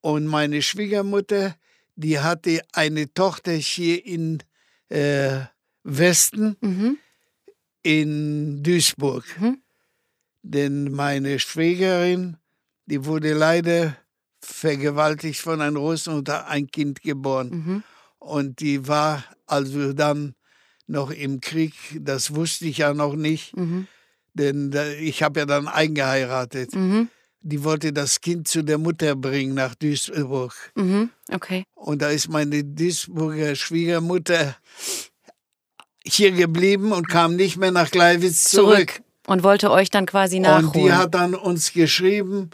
[0.00, 1.54] Und meine Schwiegermutter,
[1.94, 4.42] die hatte eine Tochter hier in
[4.90, 5.42] äh,
[5.84, 6.98] Westen Mhm.
[7.84, 9.24] in Duisburg.
[9.40, 9.58] Mhm.
[10.42, 12.36] Denn meine Schwägerin,
[12.86, 13.96] die wurde leider
[14.40, 17.48] vergewaltigt von einem Russen und hat ein Kind geboren.
[17.50, 17.82] Mhm.
[18.24, 20.34] Und die war also dann
[20.86, 23.86] noch im Krieg, das wusste ich ja noch nicht, Mhm.
[24.34, 26.74] denn da- ich habe ja dann eingeheiratet.
[26.74, 27.08] Mhm.
[27.42, 30.54] Die wollte das Kind zu der Mutter bringen nach Duisburg.
[30.74, 31.10] Mhm.
[31.30, 31.64] Okay.
[31.74, 34.56] Und da ist meine Duisburger Schwiegermutter
[36.06, 38.90] hier geblieben und kam nicht mehr nach Gleiwitz zurück.
[38.90, 39.00] Zurück.
[39.26, 40.66] Und wollte euch dann quasi nachholen.
[40.66, 42.50] Und die hat dann uns geschrieben,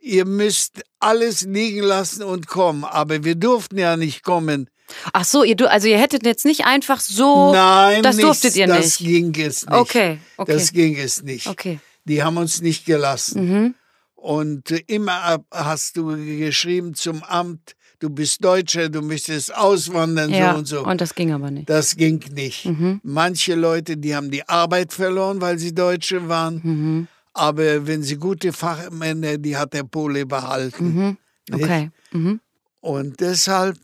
[0.00, 2.84] ihr müsst alles liegen lassen und kommen.
[2.84, 4.68] Aber wir durften ja nicht kommen.
[5.12, 7.52] Ach so, ihr, also ihr hättet jetzt nicht einfach so.
[7.52, 9.08] Nein, das nichts, durftet ihr das nicht.
[9.10, 9.72] ging es nicht.
[9.72, 10.52] Okay, okay.
[10.52, 11.46] Das ging es nicht.
[11.46, 11.80] Okay.
[12.04, 13.48] Die haben uns nicht gelassen.
[13.48, 13.74] Mhm.
[14.14, 20.58] Und immer hast du geschrieben zum Amt, du bist Deutscher, du möchtest auswandern, Ja, so
[20.58, 20.84] und so.
[20.86, 21.68] und das ging aber nicht.
[21.68, 22.64] das ging nicht.
[22.66, 23.00] Mhm.
[23.02, 26.60] Manche Leute, die haben die Arbeit verloren, weil sie Deutsche waren.
[26.62, 27.08] Mhm.
[27.32, 30.94] Aber wenn sie gute Fachmänner, die hat der Pole behalten.
[30.94, 31.16] Mhm.
[31.52, 31.90] Okay.
[32.12, 32.40] Mhm.
[32.80, 33.76] Und deshalb,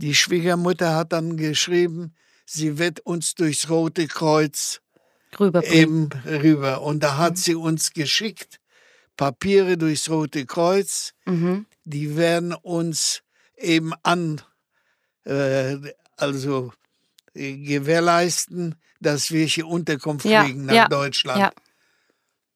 [0.00, 2.14] die Schwiegermutter hat dann geschrieben,
[2.46, 4.80] sie wird uns durchs Rote Kreuz
[5.38, 5.76] Rüberbringen.
[5.76, 6.82] eben rüber.
[6.82, 8.60] Und da hat sie uns geschickt,
[9.16, 11.66] Papiere durchs Rote Kreuz, Mhm.
[11.84, 13.22] die werden uns
[13.56, 14.40] eben an,
[15.24, 15.76] äh,
[16.16, 16.72] also
[17.34, 21.38] äh, gewährleisten, dass wir hier Unterkunft Ja, kriegen nach ja, Deutschland.
[21.40, 21.52] Ja.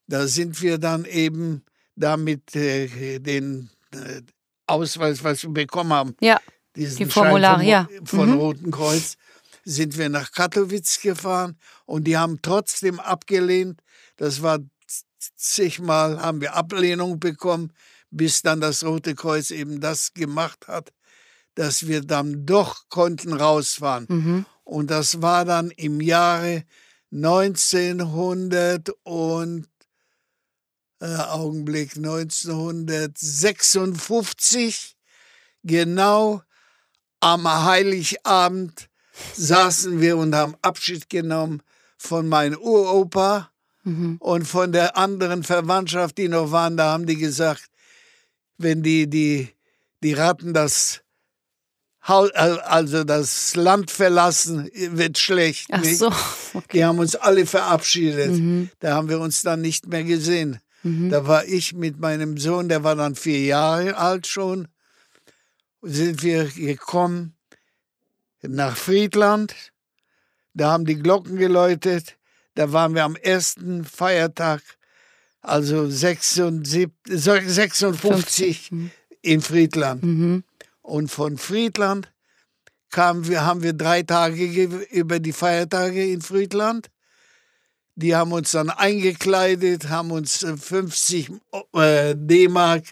[0.07, 1.63] Da sind wir dann eben
[1.95, 4.21] damit äh, den äh,
[4.67, 6.39] Ausweis, was wir bekommen haben, Ja.
[6.75, 7.87] Diesen Die Formulare, Schein ja.
[8.03, 8.37] von Mhm.
[8.37, 9.15] Roten Kreuz,
[9.63, 13.81] sind wir nach Katowice gefahren und die haben trotzdem abgelehnt.
[14.17, 14.59] Das war
[15.35, 17.71] zigmal, haben wir Ablehnung bekommen,
[18.11, 20.93] bis dann das Rote Kreuz eben das gemacht hat,
[21.55, 24.05] dass wir dann doch konnten rausfahren.
[24.07, 24.45] Mhm.
[24.63, 26.63] Und das war dann im Jahre
[27.11, 29.67] 1900 und
[30.99, 34.95] äh, Augenblick 1956
[35.63, 36.43] genau
[37.25, 38.87] am Heiligabend
[39.35, 41.61] saßen wir und haben Abschied genommen
[41.97, 43.49] von meinem Uropa
[43.87, 44.17] Mhm.
[44.19, 46.75] und von der anderen Verwandtschaft, die noch waren.
[46.75, 47.65] Da haben die gesagt,
[48.57, 49.49] wenn die, die,
[50.01, 51.01] die Ratten das
[52.07, 55.67] Haus, also das Land verlassen, wird schlecht.
[55.71, 56.11] Ach so.
[56.55, 56.65] Okay.
[56.73, 58.31] Die haben uns alle verabschiedet.
[58.31, 58.69] Mhm.
[58.79, 60.59] Da haben wir uns dann nicht mehr gesehen.
[60.83, 61.09] Mhm.
[61.11, 64.67] Da war ich mit meinem Sohn, der war dann vier Jahre alt schon,
[65.87, 67.35] sind wir gekommen
[68.41, 69.55] nach Friedland.
[70.53, 72.17] Da haben die Glocken geläutet.
[72.55, 74.61] Da waren wir am ersten Feiertag,
[75.41, 78.91] also 76, 56 Mhm.
[79.21, 80.03] in Friedland.
[80.03, 80.43] Mhm.
[80.81, 82.11] Und von Friedland
[82.89, 86.89] kamen wir, haben wir drei Tage ge- über die Feiertage in Friedland.
[87.95, 91.31] Die haben uns dann eingekleidet, haben uns äh, 50
[91.73, 92.83] äh, D-Mark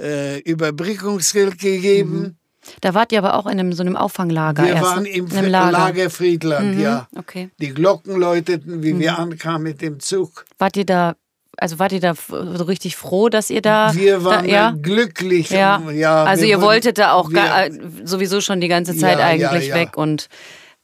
[0.00, 2.38] äh, Überbrückungsgeld gegeben.
[2.80, 4.82] Da wart ihr aber auch in einem, so einem Auffanglager Wir erst.
[4.84, 5.10] waren ne?
[5.10, 6.10] im in einem Lager, Lager.
[6.10, 6.80] Friedland, Mhm.
[6.82, 7.08] ja.
[7.16, 7.50] Okay.
[7.60, 9.00] Die Glocken läuteten, wie Mhm.
[9.00, 10.46] wir ankamen mit dem Zug.
[10.58, 11.14] Wart ihr da,
[11.58, 13.94] also wart ihr da so richtig froh, dass ihr da.
[13.94, 14.70] wir waren da, ja?
[14.80, 15.50] glücklich.
[15.50, 15.82] Ja.
[15.90, 17.66] ja Also ihr wurden- wolltet da auch wir- ga,
[18.04, 20.28] sowieso schon die ganze Zeit Ja, eigentlich weg und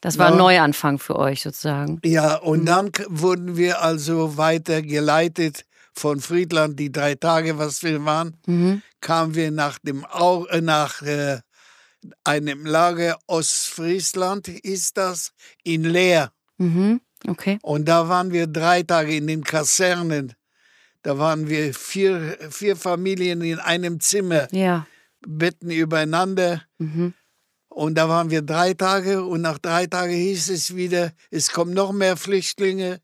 [0.02, 0.36] das war ein.
[0.36, 1.98] Neuanfang für euch sozusagen.
[2.04, 2.48] Ja, Mhm.
[2.48, 8.04] und dann k- wurden wir also weiter geleitet von Friedland, die drei Tage, was wir
[8.04, 8.82] waren, Mhm.
[9.00, 11.40] Kamen wir nach dem Au äh, nach äh,
[12.24, 15.32] einem Lager Ostfriesland, ist das,
[15.62, 16.32] in Leer.
[16.58, 17.00] Mhm.
[17.26, 17.58] Okay.
[17.62, 20.32] Und da waren wir drei Tage in den Kasernen.
[21.02, 24.86] Da waren wir vier, vier Familien in einem Zimmer, Ja.
[25.26, 26.62] Betten übereinander.
[26.78, 27.12] Mhm.
[27.68, 31.72] Und da waren wir drei Tage und nach drei Tagen hieß es wieder, es kommen
[31.72, 33.00] noch mehr Flüchtlinge.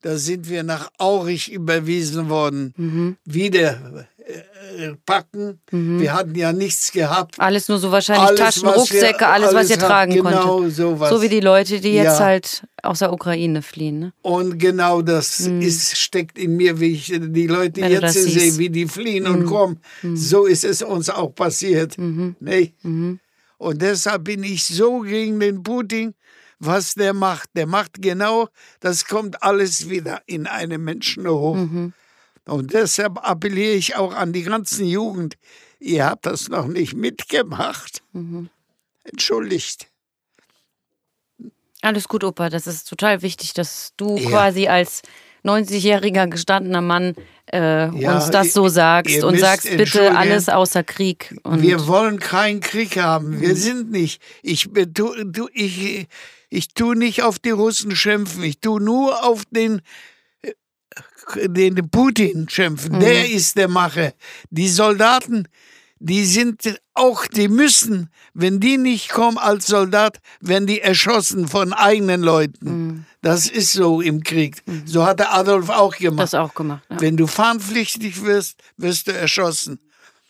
[0.00, 2.72] Da sind wir nach Aurich überwiesen worden.
[2.76, 3.16] Mhm.
[3.24, 5.60] Wieder äh, packen.
[5.70, 7.38] Wir hatten ja nichts gehabt.
[7.40, 10.76] Alles nur so wahrscheinlich Alles, Taschen, was wir- Rucksäcke, alles, was ihr tragen genau konntet.
[10.76, 11.10] sowas.
[11.10, 12.26] So wie die Leute, die jetzt Ja.
[12.26, 13.98] halt aus der Ukraine fliehen.
[13.98, 14.12] Ne?
[14.22, 17.84] Und genau das ist, steckt in mir, wie ich die Leute Mhm.
[17.84, 18.52] Wenn jetzt sehe.
[18.52, 18.58] Mhm.
[18.58, 19.80] wie die fliehen und kommen.
[20.14, 21.96] So ist es uns auch passiert.
[21.98, 22.74] Nicht?
[22.84, 23.18] Mhm.
[23.56, 26.14] Und deshalb bin ich so gegen den Putin,
[26.60, 27.50] was der macht.
[27.56, 28.48] Der macht genau,
[28.80, 31.54] das kommt alles wieder in einem Menschen hoch.
[31.56, 31.92] Mhm.
[32.48, 35.36] Und deshalb appelliere ich auch an die ganzen Jugend.
[35.80, 38.02] Ihr habt das noch nicht mitgemacht.
[38.12, 38.48] Mhm.
[39.04, 39.86] Entschuldigt.
[41.82, 42.50] Alles gut, Opa.
[42.50, 44.28] Das ist total wichtig, dass du Ja.
[44.30, 45.02] quasi als
[45.44, 47.14] 90-jähriger gestandener Mann
[47.52, 51.34] äh, Ja, uns das so sagst und sagst bitte alles außer Krieg.
[51.44, 53.36] Und Wir wollen keinen Krieg haben.
[53.36, 53.40] Mhm.
[53.40, 54.20] Wir sind nicht.
[54.42, 56.08] Ich, tu, tu, ich,
[56.50, 58.42] ich tu nicht auf die Russen schimpfen.
[58.42, 59.80] Ich tu nur auf den,
[61.34, 62.96] den Putin schimpfen.
[62.96, 63.00] Mhm.
[63.00, 64.12] Der ist der Macher.
[64.50, 65.46] Die Soldaten,
[66.00, 71.72] die sind auch, die müssen, wenn die nicht kommen als Soldat, werden die erschossen von
[71.72, 72.86] eigenen Leuten.
[72.86, 73.04] Mhm.
[73.20, 74.62] Das ist so im Krieg.
[74.84, 76.22] So hat der Adolf auch gemacht.
[76.22, 76.84] das auch gemacht.
[76.90, 77.00] Ja.
[77.00, 79.80] Wenn du fahnenpflichtig wirst, wirst du erschossen.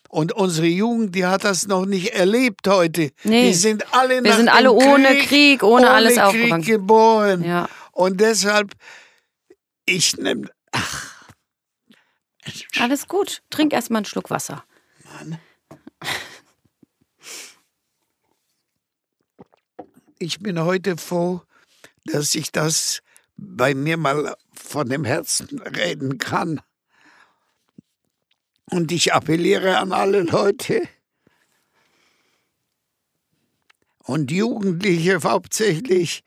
[0.09, 3.11] Und unsere Jugend, die hat das noch nicht erlebt heute.
[3.24, 3.48] Nee.
[3.48, 7.44] Die sind alle Wir sind alle ohne Krieg, Krieg, ohne alles Krieg geboren.
[7.44, 7.68] Ja.
[7.92, 8.72] Und deshalb,
[9.85, 10.48] ich nehme,
[12.78, 13.42] Alles gut.
[13.50, 14.64] Trink erstmal einen Schluck Wasser.
[20.18, 21.42] ich bin heute froh,
[22.04, 23.02] dass ich das
[23.37, 26.61] bei mir mal von dem Herzen reden kann.
[28.70, 30.87] Und ich appelliere an alle Leute
[34.09, 36.22] und Jugendliche hauptsächlich,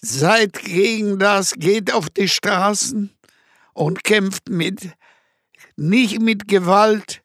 [0.00, 3.15] seid gegen das, geht auf die Straßen
[3.76, 4.90] und kämpft mit,
[5.76, 7.22] nicht mit Gewalt,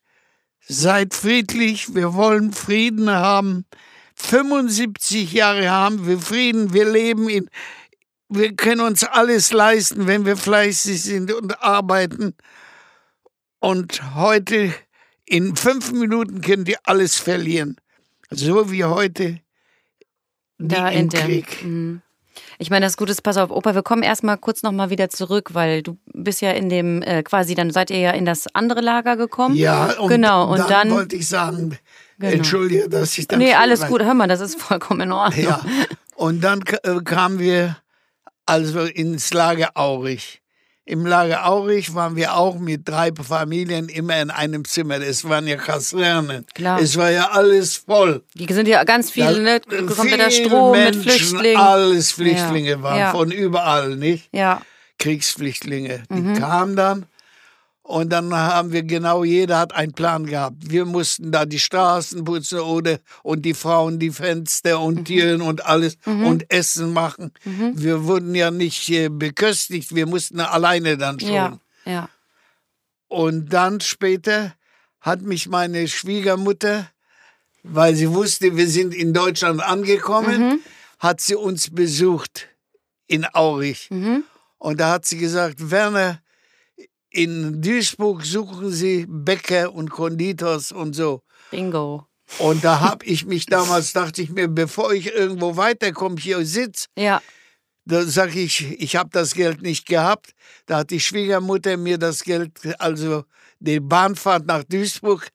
[0.59, 3.65] seid friedlich, wir wollen Frieden haben.
[4.15, 7.49] 75 Jahre haben wir Frieden, wir leben in,
[8.27, 12.35] wir können uns alles leisten, wenn wir fleißig sind und arbeiten.
[13.59, 14.73] Und heute,
[15.25, 17.77] in fünf Minuten könnt ihr alles verlieren.
[18.29, 19.39] So wie heute
[20.57, 21.21] Da in der.
[21.21, 21.63] Krieg.
[21.63, 22.01] Mhm.
[22.61, 25.55] Ich meine, das Gute ist, pass auf, Opa, wir kommen erstmal kurz nochmal wieder zurück,
[25.55, 28.81] weil du bist ja in dem, äh, quasi, dann seid ihr ja in das andere
[28.81, 29.55] Lager gekommen.
[29.55, 30.51] Ja, und genau.
[30.51, 31.79] Und dann, dann, wollte ich sagen,
[32.19, 35.43] entschuldige, dass ich dann nee, alles gut, hör mal, das ist vollkommen in Ordnung.
[35.43, 35.61] Ja.
[36.13, 37.77] Und dann äh, kamen wir
[38.45, 40.40] also ins Lager Aurich.
[40.85, 44.95] Im Lager Aurich waren wir auch mit drei Familien immer in einem Zimmer.
[44.99, 46.45] Es waren ja Kasernen.
[46.55, 46.81] Klar.
[46.81, 48.23] Es war ja alles voll.
[48.33, 49.59] Die sind ja ganz viele, ne?
[49.61, 51.61] Da- Kompletter viele Strom mit Menschen, Flüchtlingen.
[51.61, 52.81] Alles Flüchtlinge Ja.
[52.81, 53.11] waren Ja.
[53.11, 54.29] von überall, nicht?
[54.33, 54.61] Ja,
[54.97, 56.03] Kriegsflüchtlinge.
[56.09, 56.33] Die Mhm.
[56.39, 57.05] kamen dann
[57.91, 60.57] und dann haben wir genau, jeder hat einen Plan gehabt.
[60.69, 64.85] Wir mussten da die Straßen putzen oder und die Frauen die Fenster Mhm.
[64.85, 67.31] und Türen und alles und Essen machen.
[67.43, 71.29] Wir wurden ja nicht äh, beköstigt, wir mussten alleine dann schon.
[71.33, 72.09] ja, ja.
[73.07, 74.53] Und dann später
[75.01, 76.87] hat mich meine Schwiegermutter,
[77.63, 80.61] weil sie wusste, wir sind in Deutschland angekommen,
[80.99, 82.47] hat sie uns besucht
[83.07, 83.89] in Aurich.
[84.59, 86.19] Und da hat sie gesagt, Werner,
[87.11, 91.21] in Duisburg suchen sie Bäcker und Konditors und so.
[91.51, 92.07] Bingo.
[92.39, 96.87] Und da habe ich mich damals, dachte ich mir, bevor ich irgendwo weiterkomme, hier sitze,
[96.97, 97.21] Ja,
[97.83, 100.31] da sage ich, ich habe das Geld nicht gehabt.
[100.65, 103.25] Da hat die Schwiegermutter mir das Geld, also
[103.59, 105.27] die Bahnfahrt nach Duisburg,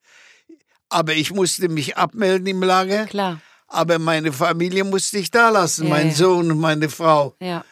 [0.89, 3.05] aber ich musste mich abmelden im Lager.
[3.07, 3.41] klar.
[3.69, 6.15] Aber meine Familie musste ich da lassen, Ja, mein ja.
[6.15, 7.35] Sohn und meine Frau.
[7.41, 7.65] Ja.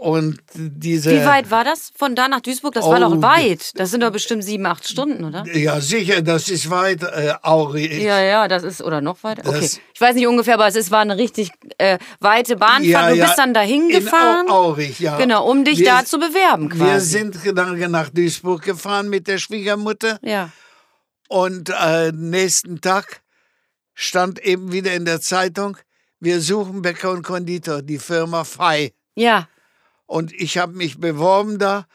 [0.00, 1.10] Und diese.
[1.10, 2.72] Wie weit war das von da nach Duisburg?
[2.72, 3.72] Das war Oh, doch weit.
[3.80, 5.44] Das sind doch bestimmt sieben, acht Stunden, oder?
[5.52, 8.04] Ja, sicher, das ist weit, äh, Auri.
[8.04, 9.42] Ja, ja, das ist, oder noch weiter?
[9.48, 9.68] Okay.
[9.92, 13.16] Ich weiß nicht ungefähr, aber es ist, war eine richtig äh, weite Bahnfahrt.
[13.16, 14.46] du bist dann dahin in gefahren.
[14.48, 15.16] Au- Aurich, ja.
[15.16, 16.84] Genau, um dich Wir- da zu bewerben quasi.
[16.92, 20.18] Wir sind dann nach Duisburg gefahren mit der Schwiegermutter.
[20.22, 20.50] ja.
[21.30, 23.20] Und äh, nächsten Tag
[23.94, 25.76] stand eben wieder in der Zeitung,
[26.20, 28.92] wir suchen Bäcker und Konditor, die Firma Fei.
[29.14, 29.48] Ja.
[30.08, 31.86] Und ich habe mich beworben da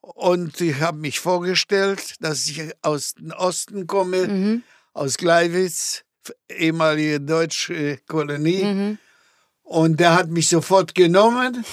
[0.00, 4.62] und ich habe mich vorgestellt, dass ich aus dem Osten komme, Mhm.
[4.94, 6.04] aus Gleiwitz,
[6.48, 8.96] ehemalige deutsche Kolonie.
[9.62, 11.64] Und der hat mich sofort genommen.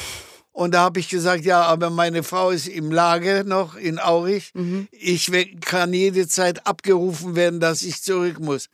[0.51, 4.51] Und da habe ich gesagt, ja, aber meine Frau ist im Lager noch in Aurich.
[4.91, 8.67] Ich we- kann jede Zeit abgerufen werden, dass ich zurück muss.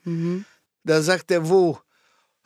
[0.83, 1.77] Da sagt er, wo?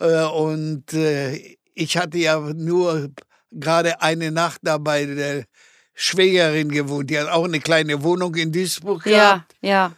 [0.02, 3.10] Äh, Und äh, ich hatte ja nur
[3.52, 5.46] gerade eine Nacht da bei der
[5.94, 7.10] Schwägerin gewohnt.
[7.10, 9.56] Die hat auch eine kleine Wohnung in Duisburg Ja, gehabt.
[9.62, 9.96] ja.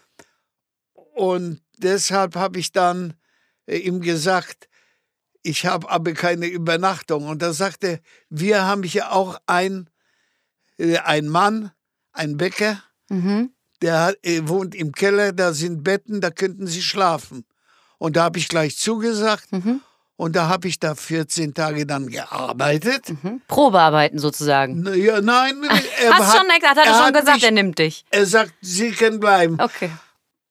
[1.13, 3.13] Und deshalb habe ich dann
[3.67, 4.67] äh, ihm gesagt,
[5.43, 7.27] ich habe aber keine Übernachtung.
[7.27, 7.99] Und da sagte er,
[8.29, 9.89] wir haben hier auch ein,
[10.77, 11.71] äh, ein Mann,
[12.11, 13.51] ein Bäcker, Mhm.
[13.81, 17.45] der hat, äh, wohnt im Keller, da sind Betten, da könnten Sie schlafen.
[17.99, 19.51] Und da habe ich gleich zugesagt.
[19.51, 19.81] Mhm.
[20.23, 23.09] Und da habe ich da 14 Tage dann gearbeitet.
[23.09, 23.41] Mhm.
[23.49, 24.87] Probearbeiten sozusagen.
[24.95, 25.61] Ja, nein,
[26.01, 28.05] er Hast schon, hat, hat er schon gesagt, mich, er nimmt dich.
[28.09, 29.59] er sagt, Sie können bleiben.
[29.59, 29.89] Okay.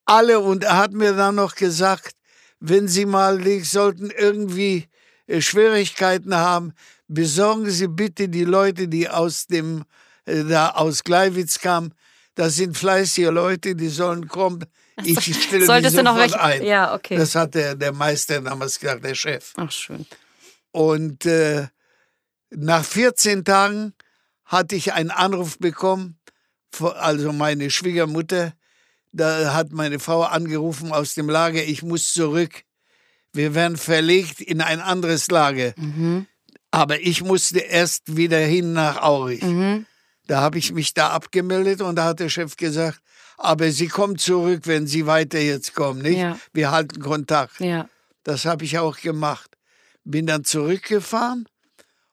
[0.05, 2.15] Alle und er hat mir dann noch gesagt,
[2.59, 4.89] wenn Sie mal sollten irgendwie
[5.25, 6.73] äh, Schwierigkeiten haben,
[7.07, 9.85] besorgen Sie bitte die Leute, die aus dem
[10.25, 11.95] äh, da aus Gleiwitz kamen.
[12.35, 14.65] Das sind fleißige Leute, die sollen kommen.
[15.03, 16.63] Ich stelle Solltest noch sofort ein.
[16.63, 17.15] Ja, okay.
[17.15, 19.53] Das hat der, der Meister damals gesagt, der Chef.
[19.57, 20.05] Ach, schön.
[20.71, 21.67] Und äh,
[22.51, 23.93] nach 14 Tagen
[24.45, 26.19] hatte ich einen Anruf bekommen,
[26.79, 28.53] also meine Schwiegermutter,
[29.11, 32.63] da hat meine Frau angerufen aus dem Lager, ich muss zurück.
[33.31, 35.73] Wir werden verlegt in ein anderes Lager.
[35.77, 36.27] Mhm.
[36.71, 39.43] Aber ich musste erst wieder hin nach Aurich.
[39.43, 39.85] Mhm.
[40.25, 42.99] Da habe ich mich da abgemeldet und da hat der Chef gesagt,
[43.43, 46.19] aber Sie kommen zurück, wenn Sie weiter jetzt kommen, nicht?
[46.19, 46.39] Ja.
[46.53, 47.59] Wir halten Kontakt.
[47.59, 47.89] Ja.
[48.23, 49.51] Das habe ich auch gemacht.
[50.03, 51.47] Bin dann zurückgefahren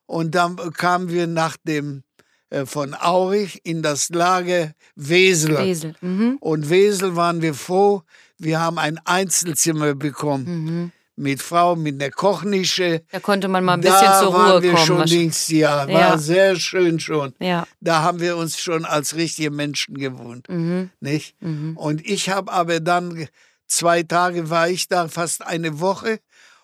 [0.06, 2.02] und dann kamen wir nach dem
[2.50, 5.56] äh, von Aurich in das Lager Wesel.
[5.58, 5.94] Wesel.
[6.00, 6.36] Mhm.
[6.40, 8.02] Und Wesel waren wir froh.
[8.38, 10.92] Wir haben ein Einzelzimmer bekommen Mhm.
[11.20, 13.02] Mit Frau, mit einer Kochnische.
[13.12, 14.86] Da konnte man mal ein bisschen da zur waren Ruhe wir kommen.
[14.86, 16.18] schon links, ja, war Ja.
[16.18, 17.34] sehr schön schon.
[17.38, 17.66] Ja.
[17.80, 20.90] Da haben wir uns schon als richtige Menschen gewohnt, Mhm.
[21.00, 21.34] nicht?
[21.40, 21.76] Mhm.
[21.76, 23.28] Und ich habe aber dann,
[23.66, 26.20] zwei Tage war ich da, fast eine Woche.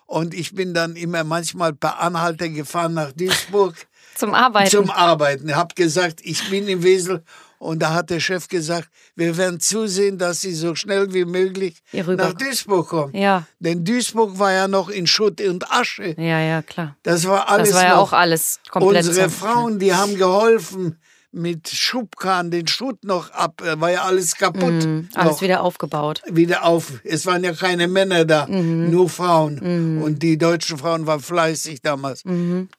[0.07, 3.75] Und ich bin dann immer manchmal per Anhalter gefahren nach Duisburg
[4.15, 4.71] Zum Arbeiten.
[4.71, 5.49] zum Arbeiten.
[5.49, 7.23] Ich habe gesagt, ich bin im Wesel.
[7.59, 11.81] Und da hat der Chef gesagt, wir werden zusehen, dass Sie so schnell wie möglich
[11.91, 13.15] nach Duisburg kommen.
[13.15, 13.45] ja.
[13.59, 16.13] Denn Duisburg war ja noch in Schutt und Asche.
[16.17, 16.95] ja, ja, klar.
[17.03, 18.03] Das war alles Das war ja noch.
[18.03, 19.05] auch alles komplett.
[19.07, 20.99] Unsere Frauen, die haben geholfen
[21.37, 24.85] mit Schubkahn, den Schutt noch ab, äh, war ja alles kaputt.
[24.85, 25.09] Mhm.
[25.15, 25.41] Alles noch.
[25.41, 26.21] wieder aufgebaut.
[26.29, 26.93] wieder auf.
[27.03, 28.89] Es waren ja keine Männer da, Mhm.
[28.91, 30.01] nur Frauen.
[30.03, 32.23] Und die deutschen Frauen waren fleißig damals.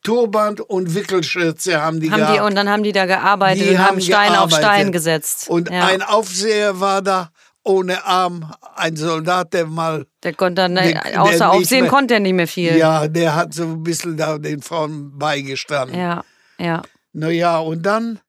[0.03, 2.11] Turban und Wickelschürze haben die Mhm.
[2.13, 2.49] Haben die, gehabt.
[2.49, 4.57] und dann haben die da gearbeitet Die und haben Stein auf gearbeitet.
[4.59, 5.49] Stein gesetzt.
[5.49, 5.85] und ja.
[5.87, 7.31] ein Aufseher war da
[7.63, 11.89] ohne Arm, ein Soldat, der mal, der konnte dann, der- der außer nicht Aufsehen mehr-
[11.91, 12.75] konnte er nicht mehr viel.
[12.77, 15.97] ja, der hat so ein bisschen da den Frauen beigestanden.
[15.99, 16.23] ja.
[16.57, 16.81] ja.
[17.11, 18.19] Naja, und dann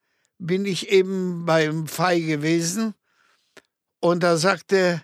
[0.40, 2.94] bin ich eben beim Fei gewesen
[4.00, 5.02] und da sagte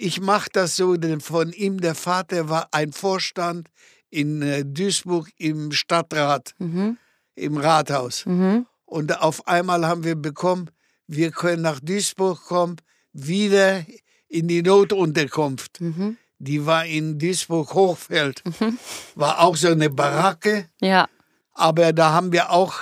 [0.00, 3.68] ich mache das so, denn von ihm, der Vater war ein Vorstand
[4.10, 6.96] in äh, Duisburg im Stadtrat, Mhm.
[7.34, 8.24] im Rathaus.
[8.24, 8.66] Mhm.
[8.84, 10.70] Und auf einmal haben wir bekommen,
[11.08, 12.76] wir können nach Duisburg kommen,
[13.12, 13.84] wieder
[14.28, 15.80] in die Notunterkunft.
[15.80, 16.16] Mhm.
[16.38, 18.44] Die war in Duisburg-Hochfeld.
[19.16, 20.68] War auch so eine Baracke.
[20.80, 21.08] Ja.
[21.54, 22.74] Aber da haben wir auch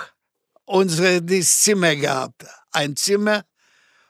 [0.67, 2.45] unsere das Zimmer gehabt.
[2.73, 3.45] Ein Zimmer.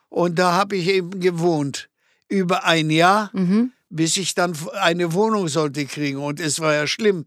[0.08, 1.88] Und da habe ich eben gewohnt.
[2.28, 3.72] Über ein Jahr, Mhm.
[3.88, 6.18] bis ich dann eine Wohnung sollte kriegen.
[6.18, 7.26] Und es war ja schlimm.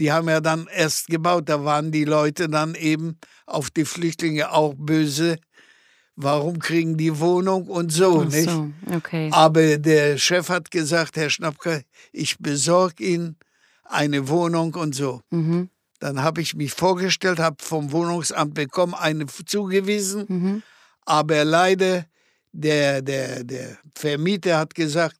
[0.00, 1.48] Die haben ja dann erst gebaut.
[1.48, 5.36] Da waren die Leute dann eben auf die Flüchtlinge auch böse.
[6.16, 8.48] Warum kriegen die Wohnung und so, Ach nicht?
[8.50, 9.28] so, okay.
[9.32, 13.36] Aber der Chef hat gesagt, Herr Schnappke, ich besorge Ihnen
[13.84, 15.20] eine Wohnung und so.
[15.30, 15.68] Mhm.
[15.98, 20.24] Dann habe ich mich vorgestellt, habe vom Wohnungsamt bekommen, eine zugewiesen.
[20.28, 20.62] Mhm.
[21.04, 22.04] Aber leider,
[22.52, 25.16] der, der, der Vermieter hat gesagt,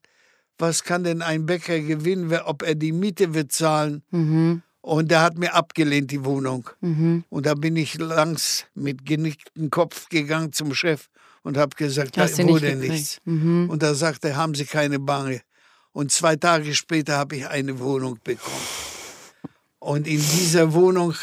[0.57, 4.03] was kann denn ein Bäcker gewinnen, ob er die Miete wird zahlen?
[4.11, 4.61] Mhm.
[4.81, 6.69] Und der hat mir abgelehnt, die Wohnung.
[6.81, 7.23] Mhm.
[7.29, 11.09] Und da bin ich langs mit genicktem Kopf gegangen zum Chef
[11.43, 12.91] und habe gesagt, da nicht wurde gekriegt.
[12.91, 13.17] nichts.
[13.25, 13.69] Mhm.
[13.69, 15.41] Und da sagte er, haben Sie keine Bange.
[15.91, 18.98] Und zwei Tage später habe ich eine Wohnung bekommen.
[19.79, 21.15] Und in dieser Wohnung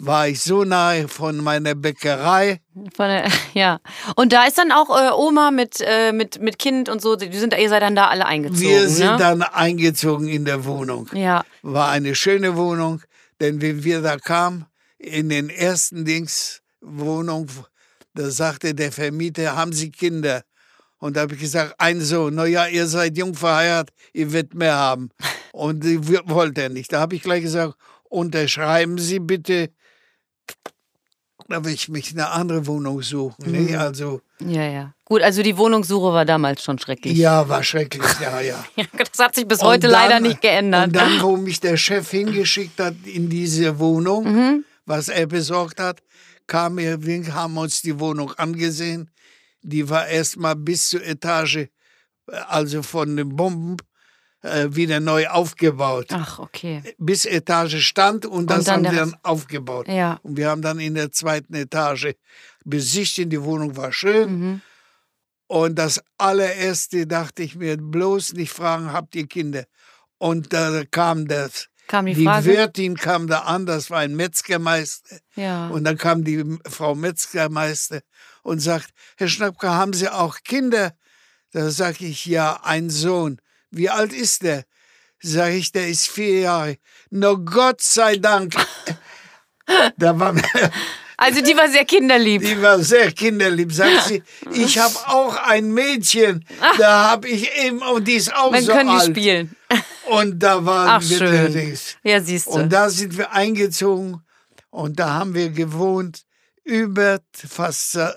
[0.00, 2.60] war ich so nahe von meiner Bäckerei.
[2.94, 3.80] Von der, ja.
[4.14, 7.36] Und da ist dann auch äh, Oma mit, äh, mit, mit Kind und so, die
[7.36, 8.60] sind, ihr seid dann da alle eingezogen.
[8.60, 9.16] Wir sind ne?
[9.18, 11.08] dann eingezogen in der Wohnung.
[11.12, 11.44] Ja.
[11.62, 13.02] War eine schöne Wohnung,
[13.40, 14.66] denn wenn wir da kamen,
[14.98, 17.48] in den ersten Dings Wohnung,
[18.14, 20.42] da sagte der Vermieter, haben Sie Kinder?
[20.98, 22.34] Und da habe ich gesagt, ein Sohn.
[22.34, 25.10] Na ja, ihr seid jung verheiratet, ihr werdet mehr haben.
[25.52, 26.92] Und die wollte er nicht.
[26.92, 27.74] Da habe ich gleich gesagt,
[28.08, 29.70] unterschreiben Sie bitte.
[31.48, 33.36] Da will ich mich eine andere Wohnung suchen.
[33.50, 33.52] Mhm.
[33.66, 34.94] Nee, also, Ja, ja.
[35.04, 37.16] Gut, also die Wohnungssuche war damals schon schrecklich.
[37.16, 38.62] ja, war schrecklich, ja, ja.
[38.98, 40.88] Das hat sich bis Und heute dann- leider nicht geändert.
[40.88, 44.64] Und dann, wo mich der Chef hingeschickt hat in diese Wohnung, Mhm.
[44.84, 46.02] was er besorgt hat,
[46.46, 49.10] kam er, wir haben uns die Wohnung angesehen.
[49.62, 51.68] Die war erstmal bis zur Etage
[52.48, 53.78] also von den Bomben,
[54.42, 56.08] äh, wieder neu aufgebaut.
[56.10, 56.82] Ach, okay.
[56.98, 59.88] Bis Etage stand und das dann haben wir dann aufgebaut.
[59.88, 60.20] Ja.
[60.22, 62.14] Und wir haben dann in der zweiten Etage
[62.64, 64.38] besichtigt, die Wohnung war schön.
[64.38, 64.60] Mhm.
[65.48, 69.64] Und das allererste dachte ich mir, bloß nicht fragen, habt ihr Kinder?
[70.18, 72.26] Und da kam das, Kam die die?
[72.26, 75.16] Wirtin kam da an, das war ein Metzgermeister.
[75.36, 75.68] ja.
[75.68, 78.00] Und dann kam die Frau Metzgermeister
[78.42, 80.92] und sagt, Herr Schnappke, haben Sie auch Kinder?
[81.52, 83.40] Da sage ich, ja, ein Sohn.
[83.70, 84.64] Wie alt ist der?
[85.20, 86.76] Sag ich, der ist vier Jahre.
[87.10, 88.54] No Gott sei Dank.
[89.96, 90.34] da war,
[91.16, 92.42] Also die war sehr kinderlieb.
[92.42, 93.72] die war sehr kinderlieb.
[93.72, 96.44] Sagt sie, ich habe auch ein Mädchen.
[96.78, 99.10] Da habe ich eben, und die ist auch Dann so können die alt.
[99.10, 99.56] spielen.
[100.06, 101.52] Und da waren Ach, wir schön.
[101.52, 101.96] Dings.
[102.04, 102.50] Ja, siehst du.
[102.52, 104.22] Und da sind wir eingezogen
[104.70, 106.22] und da haben wir gewohnt
[106.64, 108.10] über fast äh,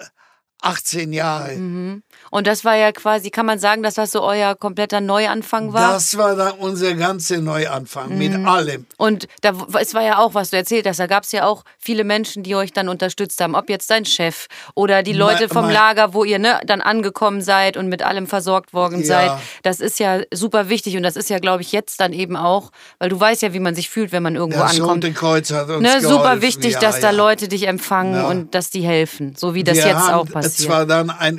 [0.62, 1.54] 18 Jahre.
[1.58, 2.04] Mhm.
[2.32, 5.94] Und das war ja quasi, kann man sagen, dass das so euer kompletter Neuanfang war?
[5.94, 8.48] Das war dann unser ganzer Neuanfang mit Mhm.
[8.48, 8.86] allem.
[8.98, 11.64] Und da, es war ja auch, was du erzählt hast, da gab es ja auch
[11.78, 13.54] viele Menschen, die euch dann unterstützt haben.
[13.54, 16.82] Ob jetzt dein Chef oder die Leute Mein- vom mein- Lager, wo ihr ne, dann
[16.82, 19.06] angekommen seid und mit allem versorgt worden Ja.
[19.06, 19.32] seid.
[19.64, 22.72] Das ist ja super wichtig und das ist ja, glaube ich, jetzt dann eben auch,
[22.98, 25.04] weil du weißt ja, wie man sich fühlt, wenn man irgendwo Das ankommt.
[25.16, 26.42] Kreuz hat uns Ne, super geholfen.
[26.42, 27.12] wichtig, ja, dass da.
[27.12, 30.70] Leute dich empfangen und dass die helfen, so wie das wir jetzt auch passiert.
[30.70, 31.38] zwar dann ein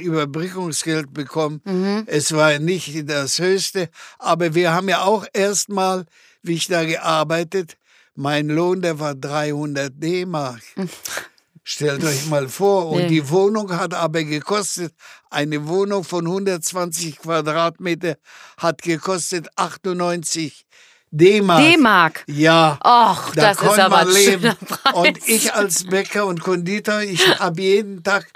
[0.83, 2.05] Überbrückungsgeld bekommen, Mhm.
[2.07, 6.05] es war nicht das höchste, aber wir haben ja auch erstmal,
[6.43, 7.77] wie ich da gearbeitet,
[8.15, 10.61] mein Lohn, der war 300 D-Mark.
[11.65, 13.09] Stellt euch mal vor, und Nee.
[13.09, 14.93] die Wohnung hat aber gekostet,
[15.31, 18.17] eine Wohnung von 120 Quadratmeter
[18.59, 20.67] hat gekostet 98
[21.15, 21.63] D-Mark.
[21.63, 22.25] D-Mark.
[22.27, 22.79] Ja.
[22.83, 24.57] Och, Da das ist aber man leben.
[24.67, 24.95] Preis.
[24.95, 28.27] Und ich als Bäcker und Konditor, ich habe jeden Tag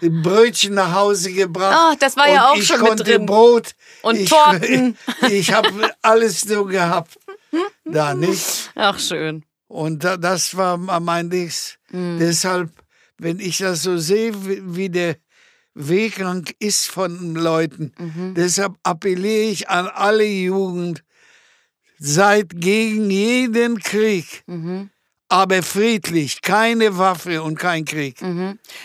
[0.00, 1.76] Brötchen nach Hause gebracht.
[1.76, 3.26] Ah, das war ja auch ich schon mit konnte drin.
[3.26, 3.74] Brot.
[4.02, 4.96] Und ich, Torten.
[5.30, 5.70] Ich habe
[6.02, 7.18] alles so gehabt.
[7.84, 8.70] Da nicht.
[8.74, 9.44] Ach, schön.
[9.68, 11.78] Und da, das war mein Dings.
[11.90, 12.70] Deshalb,
[13.18, 14.32] wenn ich das so sehe,
[14.74, 15.16] wie, der
[15.74, 17.92] Weggang ist von Leuten,
[18.36, 21.02] deshalb appelliere ich an alle Jugend,
[21.98, 24.44] seid gegen jeden Krieg,
[25.28, 28.18] aber friedlich, keine Waffe und kein Krieg.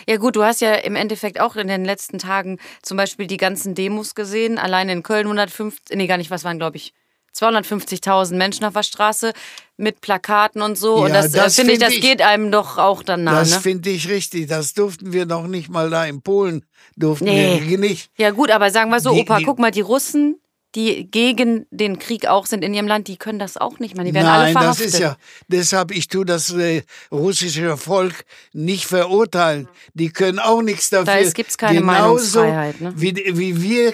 [0.08, 3.36] Ja gut, du hast ja im Endeffekt auch in den letzten Tagen zum Beispiel die
[3.36, 4.58] ganzen Demos gesehen.
[4.58, 6.92] Allein in Köln 150, nee gar nicht, was waren glaube ich
[7.36, 9.32] 250.000 Menschen auf der Straße
[9.76, 10.96] mit Plakaten und so.
[10.96, 13.24] und Ja, das, das äh, finde ich, find das ich- geht einem doch auch dann
[13.24, 13.38] nah.
[13.40, 13.60] Das Ne?
[13.60, 14.48] finde ich richtig.
[14.48, 16.64] Das durften wir noch nicht mal da in Polen.
[16.96, 17.62] Durften Nee.
[17.64, 18.10] wir nicht.
[18.18, 20.36] Ja gut, aber sagen wir so, Die- Opa, die- guck mal, die Russen,
[20.74, 24.06] die gegen den Krieg auch sind in ihrem Land, die können das auch nicht, man.
[24.06, 24.86] Die werden alle Nein, das verhaftet.
[24.86, 25.16] ist ja,
[25.48, 29.68] deshalb, ich tue das äh, russische Volk nicht verurteilen.
[29.94, 31.04] Die können auch nichts dafür.
[31.06, 32.92] Da ist- gibt's keine Genauso Meinungsfreiheit, ne?
[32.96, 33.92] Wie, wie wir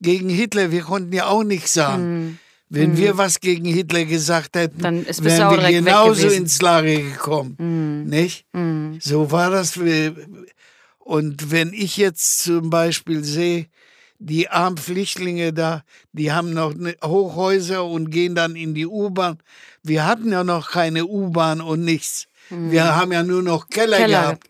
[0.00, 2.38] gegen Hitler, wir konnten ja auch nichts sagen.
[2.70, 4.82] Wenn wir was gegen Hitler gesagt hätten, Hm.
[4.82, 6.28] Dann ist- wären wir genauso.
[6.28, 6.36] Hm.
[6.36, 8.04] ins Lager gekommen.
[8.06, 8.44] Nicht?
[9.00, 9.80] So war das.
[9.82, 10.14] wir-
[10.98, 13.66] Und wenn ich jetzt zum Beispiel sehe,
[14.18, 19.38] die armen Flüchtlinge da, die haben noch ne- Hochhäuser und gehen dann in die U-Bahn.
[19.82, 22.26] Wir hatten ja noch keine U-Bahn und nichts.
[22.50, 24.22] Wir haben ja nur noch Keller, Keller.
[24.22, 24.48] gehabt.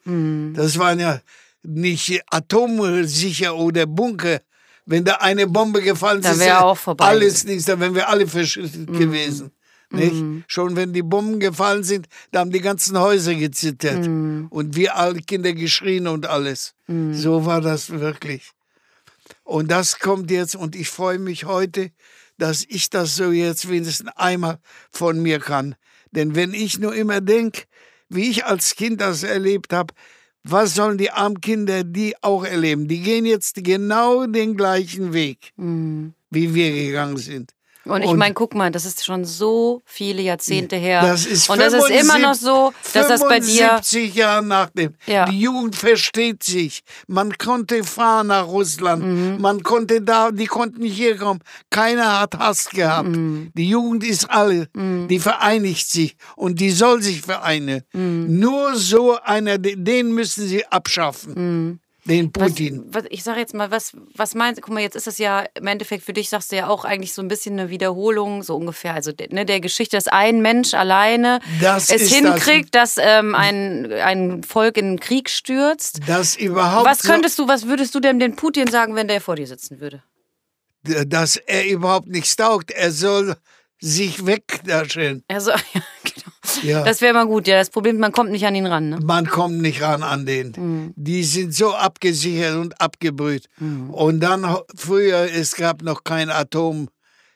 [0.54, 1.20] Das waren ja
[1.62, 4.40] nicht atomsicher oder Bunker.
[4.86, 6.40] Wenn da eine Bombe gefallen ist,
[6.74, 9.50] vorbei alles nichts, da wären wir alle verschüttet gewesen.
[9.90, 10.14] Nicht?
[10.46, 14.06] Schon wenn die Bomben gefallen sind, da haben die ganzen Häuser gezittert.
[14.50, 16.74] Und wir alle Kinder geschrien und alles.
[17.12, 18.50] So war das wirklich.
[19.48, 21.90] Und das kommt jetzt, und ich freue mich heute,
[22.36, 24.58] dass ich das so jetzt wenigstens einmal
[24.92, 25.74] von mir kann.
[26.10, 27.62] Denn wenn ich nur immer denke,
[28.10, 29.94] wie ich als Kind das erlebt habe,
[30.44, 32.88] was sollen die armen Kinder die auch erleben?
[32.88, 37.54] Die gehen jetzt genau den gleichen Weg, wie wir gegangen sind.
[37.88, 41.02] Und ich meine, guck mal, das ist schon so viele Jahrzehnte her.
[41.02, 43.80] Das ist und das ist immer noch so, dass das bei dir.
[43.80, 44.94] 75 Jahre nach dem.
[45.06, 45.24] Ja.
[45.26, 46.82] Die Jugend versteht sich.
[47.06, 49.04] Man konnte fahren nach Russland.
[49.04, 49.40] Mhm.
[49.40, 51.40] Man konnte da, die konnten hier kommen.
[51.70, 53.08] Keiner hat Hass gehabt.
[53.08, 53.50] Mhm.
[53.54, 54.68] Die Jugend ist alle.
[54.74, 56.16] Die vereinigt sich.
[56.36, 57.82] Und die soll sich vereinen.
[57.92, 58.38] Mhm.
[58.38, 61.80] Nur so einer, den müssen sie abschaffen.
[62.08, 62.32] Den Mhm.
[62.36, 62.84] Was, Putin.
[62.88, 64.62] was, ich sage jetzt mal, was, was meinst du?
[64.62, 67.12] Guck mal, jetzt ist das ja im Endeffekt für dich, sagst du ja auch eigentlich
[67.12, 68.94] so ein bisschen eine Wiederholung, so ungefähr.
[68.94, 74.42] Also ne, der Geschichte, dass ein Mensch alleine Das es hinkriegt, dass ähm, ein, ein
[74.42, 76.00] Volk in den Krieg stürzt.
[76.06, 79.36] Das überhaupt Was könntest du, was würdest du denn den Putin sagen, wenn der vor
[79.36, 80.02] dir sitzen würde?
[81.06, 82.70] dass er überhaupt nichts taugt.
[82.70, 83.36] Er soll
[83.80, 85.24] sich wegdaschen.
[85.28, 86.17] Also, ja, genau.
[86.62, 86.82] Ja.
[86.84, 87.46] Das wäre mal gut.
[87.46, 88.88] Ja, das Problem, man kommt nicht an ihn ran.
[88.90, 88.98] Ne?
[89.02, 90.52] Man kommt nicht ran an den.
[90.56, 90.94] Mhm.
[90.96, 93.46] Die sind so abgesichert und abgebrüht.
[93.60, 96.88] Und dann früher, es gab noch kein Atom.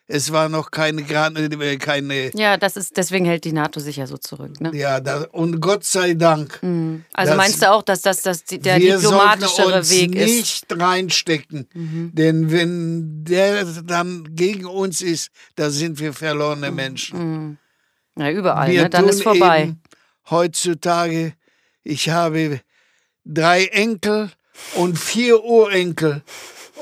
[0.09, 4.07] Es war noch keine, äh, keine Ja, das ist, deswegen hält die NATO sich ja
[4.07, 4.61] so zurück.
[4.61, 4.73] Ne?
[4.75, 6.61] ja, da, und Gott sei Dank.
[6.63, 10.29] Also Das- meinst du auch, dass das, das die- der wir diplomatischere uns Weg ist?
[10.29, 10.37] Mhm.
[10.37, 11.69] nicht reinstecken.
[12.13, 17.57] Denn wenn der dann gegen uns ist, da sind wir verlorene Mhm.
[18.19, 18.91] Ja, überall, Wir ne?
[18.91, 19.75] Dann ist vorbei.
[20.31, 21.35] Heutzutage,
[21.83, 22.61] ich habe
[23.25, 24.31] drei Enkel
[24.75, 26.23] und vier Urenkel.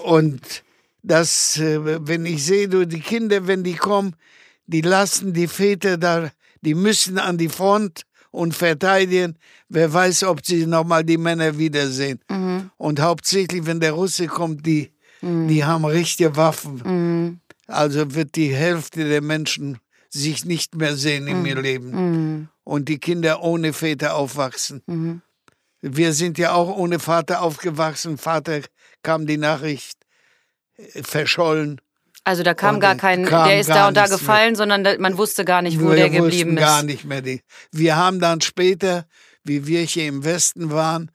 [0.05, 0.63] Und
[1.03, 4.15] das, äh, wenn ich sehe, du, die Kinder, wenn die kommen,
[4.67, 6.31] die lassen die Väter da,
[6.63, 9.37] die müssen an die Front und verteidigen.
[9.69, 12.21] Wer weiß, ob sie nochmal die Männer wiedersehen.
[12.29, 12.71] Mhm.
[12.77, 14.91] Und hauptsächlich, wenn der Russe kommt, die,
[15.23, 16.83] die haben richtige Waffen.
[16.85, 17.41] Mhm.
[17.67, 19.79] Also wird die Hälfte der Menschen
[20.11, 21.47] sich nicht mehr sehen in Mhm.
[21.47, 22.49] ihr Leben.
[22.65, 24.83] Und die Kinder ohne Väter aufwachsen.
[24.87, 25.23] Mhm.
[25.83, 28.19] Wir sind ja auch ohne Vater aufgewachsen.
[28.19, 28.61] Vater
[29.03, 29.97] kam die Nachricht
[30.77, 31.81] äh, verschollen.
[32.23, 34.85] Also da kam Und gar kein, kam der ist gar da und da gefallen, sondern
[34.85, 36.85] da, man wusste gar nicht, wo wir der geblieben gar ist.
[36.85, 37.41] nicht mehr die.
[37.73, 39.07] Wir haben dann später,
[39.43, 41.11] wie wir hier im Westen waren,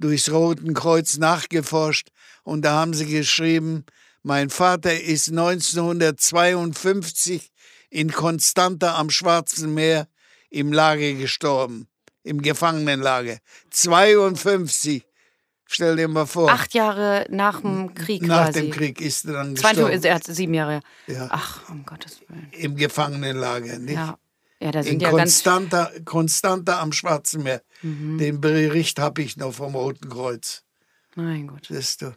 [0.00, 2.08] durchs Roten Kreuz nachgeforscht
[2.42, 3.84] und da haben sie geschrieben,
[4.24, 7.50] mein Vater ist 1952
[7.90, 10.08] in Constanta am Schwarzen Meer
[10.50, 11.88] im Lager gestorben,
[12.22, 13.38] im Gefangenenlager.
[13.70, 15.04] 52.
[15.70, 16.50] Stell dir mal vor.
[16.50, 18.62] Acht Jahre nach dem Krieg nach quasi.
[18.62, 20.04] dem Krieg ist er dann 20, gestorben.
[20.04, 20.80] er hat sieben Jahre.
[21.06, 21.28] Ja.
[21.30, 22.48] Ach, um Gottes Willen.
[22.52, 23.94] Im Gefangenenlager, nicht?
[23.94, 24.18] Ja,
[24.60, 25.20] ja da In sind ja ganz.
[25.20, 27.60] Constanta, Constanta am Schwarzen Meer.
[27.82, 28.16] Mhm.
[28.16, 30.64] Den Bericht habe ich noch vom Roten Kreuz.
[31.16, 31.66] Mein Gott.
[31.68, 32.14] Siehst du?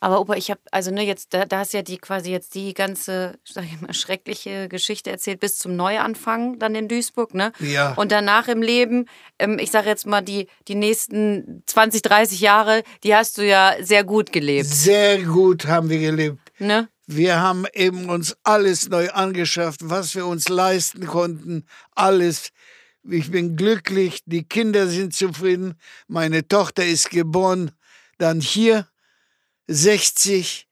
[0.00, 2.74] Aber Opa, ich habe, also ne, jetzt, da, da hast ja die quasi jetzt die
[2.74, 7.52] ganze, sag ich mal, schreckliche Geschichte erzählt bis zum Neuanfang dann in Duisburg, ne?
[7.60, 7.94] Ja.
[7.94, 9.06] Und danach im Leben,
[9.38, 13.74] ähm, ich sage jetzt mal, die, die nächsten 20, 30 Jahre, die hast du ja
[13.80, 16.38] sehr gut gelebt, Sehr gut haben wir gelebt.
[16.58, 16.88] ne?
[17.10, 21.64] Wir haben eben uns alles neu angeschafft, was wir uns leisten konnten.
[21.94, 22.50] Alles.
[23.08, 25.74] Ich bin glücklich, die Kinder sind zufrieden.
[26.06, 27.70] Meine Tochter ist geboren.
[28.18, 28.86] Dann hier
[29.68, 30.66] 60.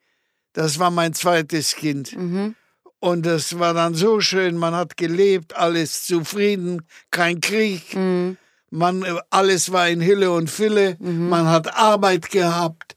[0.53, 2.13] Das war mein zweites Kind.
[2.99, 4.57] Und das war dann so schön.
[4.57, 7.95] Man hat gelebt, alles zufrieden, kein Krieg.
[8.71, 10.97] Man, äh, alles war in Hülle und Fülle.
[11.31, 12.96] Man hat Arbeit gehabt.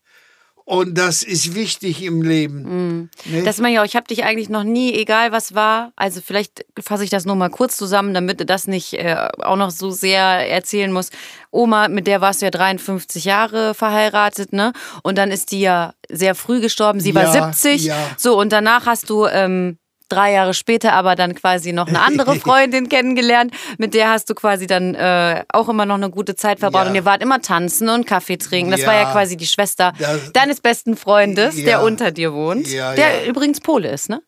[0.69, 3.09] Und das ist wichtig im Leben.
[3.25, 3.47] nicht?
[3.47, 6.63] Das meine ich auch, ich habe dich eigentlich noch nie, egal was war, also vielleicht
[6.79, 9.89] fasse ich das nur mal kurz zusammen, damit du das nicht äh, auch noch so
[9.89, 11.11] sehr erzählen musst.
[11.49, 14.73] Oma, mit der warst du ja 53 Jahre verheiratet, ne?
[15.01, 17.85] Und dann ist die ja sehr früh gestorben, sie war Ja, 70.
[17.85, 17.97] ja.
[18.15, 19.79] So, und danach hast du ähm,
[20.09, 24.35] drei Jahre später aber dann quasi noch eine andere Freundin kennengelernt, mit der hast du
[24.35, 26.89] quasi dann äh, auch immer noch eine gute Zeit verbracht Ja.
[26.89, 28.71] und ihr wart immer tanzen und Kaffee trinken.
[28.71, 29.11] Das war ja Ja.
[29.11, 31.79] quasi die Schwester Das- deines besten Freundes, der Ja.
[31.81, 33.29] unter dir wohnt, Ja, der ja.
[33.29, 34.21] übrigens Pole ist, ne?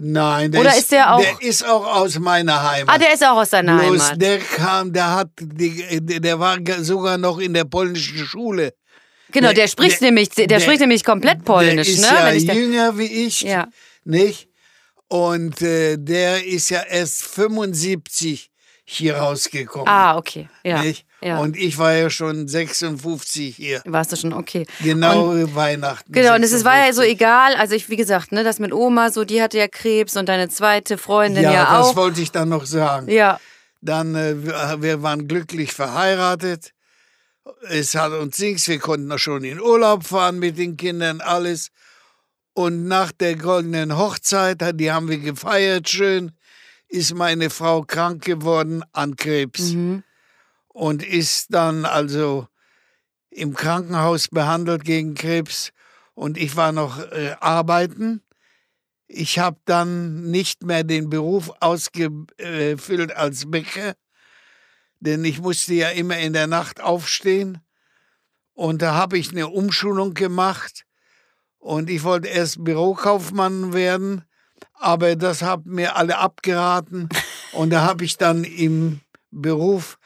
[0.00, 2.94] Nein, der Oder ist, ist der auch- Der ist auch aus meiner Heimat.
[2.94, 4.22] Ah, der ist auch aus deiner Bloß Heimat.
[4.22, 8.74] der kam, der hat, der war sogar noch in der polnischen Schule.
[9.32, 12.16] Genau, der- der spricht der- nämlich, der, der- spricht nämlich komplett polnisch, der ist ne?
[12.16, 13.66] ja Wenn ich jünger wie ich, Ja.
[14.04, 14.48] nicht?
[15.08, 18.50] Und äh, der ist ja erst 75
[18.84, 19.88] hier rausgekommen.
[19.88, 20.48] ah, okay.
[20.64, 20.82] Ja.
[20.82, 21.06] Nicht?
[21.20, 21.38] ja.
[21.38, 23.82] Und ich war ja schon 56 hier.
[23.84, 24.66] Warst du schon okay.
[24.82, 26.10] Genau Weihnachten.
[26.12, 27.10] Genau, und es ist- war ja so 56.
[27.12, 30.28] egal, also ich, wie gesagt, ne, das mit Oma, so, die hatte ja Krebs und
[30.28, 31.96] deine zweite Freundin ja, Ja, das auch.
[31.96, 33.08] wollte ich dann noch sagen.
[33.10, 33.38] Ja,
[33.80, 36.72] Dann, äh, wir- wir waren glücklich verheiratet.
[37.68, 41.68] Es hat uns nichts, wir konnten auch schon in Urlaub fahren mit den Kindern, alles.
[42.58, 46.32] Und nach der goldenen Hochzeit, die haben wir gefeiert schön,
[46.88, 49.76] ist meine Frau krank geworden an Krebs.
[50.66, 52.48] Und ist dann also
[53.30, 55.70] im Krankenhaus behandelt gegen Krebs.
[56.14, 58.22] Und ich war noch äh, arbeiten.
[59.06, 63.94] Ich habe dann nicht mehr den Beruf ausgefüllt als Bäcker,
[64.98, 67.60] denn ich musste ja immer in der Nacht aufstehen.
[68.54, 70.87] Und da habe ich eine Umschulung gemacht
[71.58, 74.24] und ich wollte erst Bürokaufmann werden,
[74.74, 77.08] aber das haben mir alle abgeraten.
[77.52, 79.00] Und da habe ich dann im
[79.30, 79.98] Beruf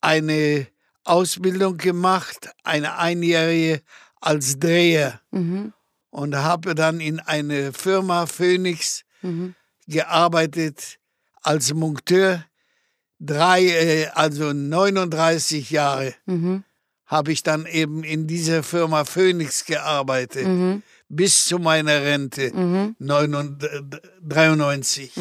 [0.00, 0.66] eine
[1.04, 3.82] Ausbildung gemacht, eine einjährige
[4.20, 5.20] als Dreher.
[6.10, 9.04] Und habe dann in eine Firma Phoenix
[9.88, 10.98] gearbeitet
[11.42, 12.44] als Monteur.
[13.18, 16.14] Drei, äh, also 39 Jahre
[17.12, 20.46] habe ich dann eben in dieser Firma Phoenix gearbeitet,
[21.10, 22.50] bis zu meiner Rente.
[24.20, 25.12] 93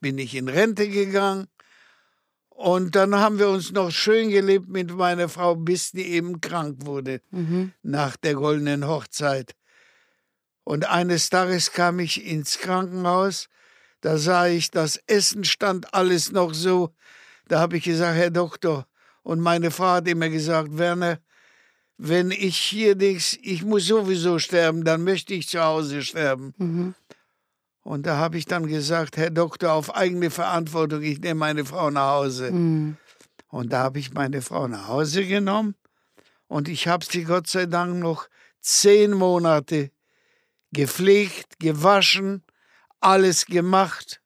[0.00, 1.48] bin ich in Rente gegangen
[2.48, 6.86] Und dann haben wir uns noch schön gelebt mit meiner Frau, bis die eben krank
[6.86, 7.72] wurde Mhm.
[7.82, 9.56] nach der goldenen Hochzeit.
[10.62, 13.48] Und eines Tages kam ich ins Krankenhaus,
[14.00, 16.94] da sah ich, das Essen stand alles noch so.
[17.48, 18.86] Da habe ich gesagt, Herr Doktor,
[19.24, 21.18] und meine Frau hat immer gesagt, Werner,
[21.98, 26.54] wenn ich hier nichts, ich muss sowieso sterben, dann möchte ich zu Hause sterben.
[26.56, 26.94] Mhm.
[27.82, 31.90] Und da habe ich dann gesagt, Herr Doktor, auf eigene Verantwortung, ich nehme meine Frau
[31.90, 32.50] nach Hause.
[32.52, 32.96] Mhm.
[33.48, 35.74] Und da habe ich meine Frau nach Hause genommen
[36.48, 38.28] und ich habe sie Gott sei Dank noch
[38.60, 39.90] zehn Monate
[40.72, 42.42] gepflegt, gewaschen,
[43.00, 44.22] alles gemacht,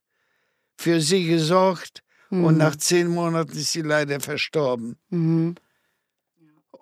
[0.77, 4.97] für sie gesorgt und nach zehn Monaten ist sie leider verstorben.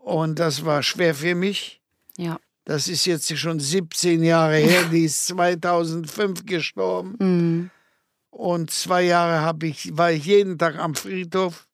[0.04, 1.80] Und das war schwer für mich.
[2.18, 2.38] Ja.
[2.66, 7.14] Das ist jetzt schon 17 Jahre her, die ist 2005 gestorben.
[7.18, 7.70] Mhm.
[8.28, 11.66] Und zwei Jahre hab ich, war ich jeden Tag am Friedhof.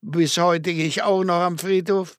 [0.00, 2.18] Bis heute gehe ich auch noch am Friedhof.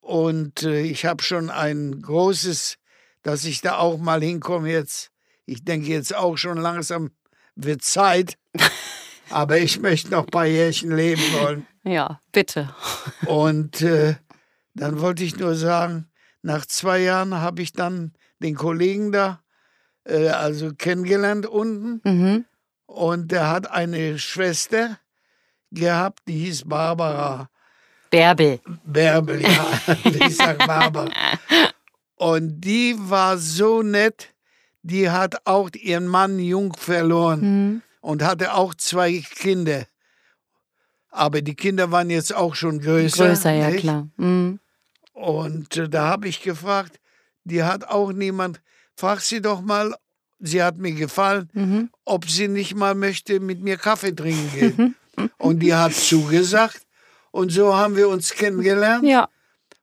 [0.00, 2.76] Und äh, ich habe schon ein großes,
[3.22, 5.12] dass ich da auch mal hinkomme jetzt.
[5.46, 7.10] Ich denke jetzt auch schon langsam
[7.54, 8.36] wird Zeit.
[9.30, 11.66] Aber ich möchte noch ein paar Jährchen leben wollen.
[11.84, 12.74] Ja, bitte.
[13.26, 14.16] Und äh,
[14.74, 16.08] dann wollte ich nur sagen,
[16.42, 19.40] nach zwei Jahren habe ich dann den Kollegen da
[20.04, 22.00] äh, also kennengelernt unten.
[22.04, 22.44] Mhm.
[22.86, 24.98] Und der hat eine Schwester
[25.70, 27.48] gehabt, die hieß Barbara
[28.10, 28.60] Bärbel.
[28.84, 29.66] Bärbel, ja.
[30.04, 31.08] ich sag Barbara.
[32.16, 34.34] Und die war so nett,
[34.82, 37.82] die hat auch ihren Mann jung verloren Mhm.
[38.00, 39.84] und hatte auch zwei Kinder.
[41.14, 43.28] Aber die Kinder waren jetzt auch schon größer.
[43.28, 43.80] Größer, ja nicht?
[43.80, 44.08] klar.
[44.16, 44.58] Mhm.
[45.12, 46.98] Und äh, da habe ich gefragt,
[47.44, 48.60] die hat auch niemand,
[48.96, 49.94] frag sie doch mal,
[50.40, 51.90] sie hat mir gefallen, Mhm.
[52.06, 54.94] ob sie nicht mal möchte mit mir Kaffee trinken gehen.
[55.38, 56.80] und die hat zugesagt.
[57.30, 59.28] Und so haben wir uns kennengelernt Ja.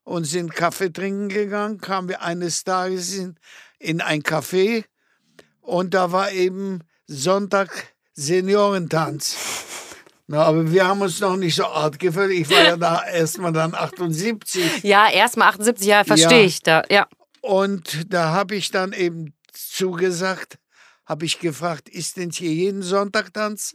[0.04, 1.80] und sind Kaffee trinken gegangen.
[1.80, 3.36] Kamen wir eines Tages in,
[3.78, 4.84] in ein Café
[5.62, 9.36] und da war eben Sonntag Seniorentanz.
[10.32, 12.30] Na, aber wir haben uns noch nicht so art gefühlt.
[12.30, 14.84] Ich war ja da erstmal dann 78.
[14.84, 16.46] Ja, erstmal 78 Jahre, verstehe Ja.
[16.46, 16.84] ich da.
[16.92, 17.08] Ja.
[17.42, 20.60] Und da habe ich dann eben zugesagt,
[21.08, 23.74] habe ich gefragt, ist denn hier jeden Sonntag Tanz?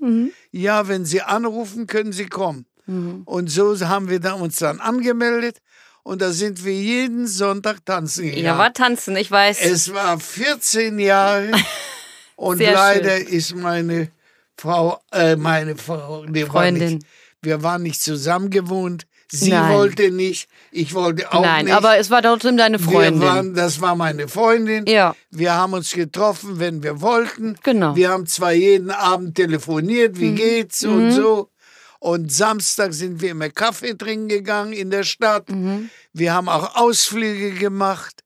[0.52, 2.66] Ja, wenn Sie anrufen, können Sie kommen.
[2.86, 5.58] Und so haben wir da uns dann angemeldet
[6.04, 8.44] und da sind wir jeden Sonntag tanzen gegangen.
[8.44, 9.60] Ja, war tanzen, ich weiß.
[9.62, 11.50] Es war 14 Jahre
[12.36, 14.10] und Sehr leider ist meine
[14.56, 16.94] Frau, äh, meine Frau, War Freundin.
[16.94, 17.06] nicht,
[17.42, 19.06] wir waren nicht zusammen gewohnt.
[19.28, 19.72] Sie Nein.
[19.72, 21.74] wollte nicht, ich wollte auch Nein, nicht.
[21.74, 23.20] aber es war trotzdem deine Freundin.
[23.20, 24.86] Wir waren, das war meine Freundin.
[24.86, 25.16] Ja.
[25.30, 27.56] Wir haben uns getroffen, wenn wir wollten.
[27.62, 27.92] Genau.
[27.92, 27.96] Mhm.
[27.96, 31.50] Wir haben zwar jeden Abend telefoniert, wie geht's und so.
[31.98, 35.48] Und Samstag sind wir immer Kaffee trinken gegangen in der Stadt.
[35.50, 35.88] Mhm.
[36.12, 38.23] Wir haben auch Ausflüge gemacht.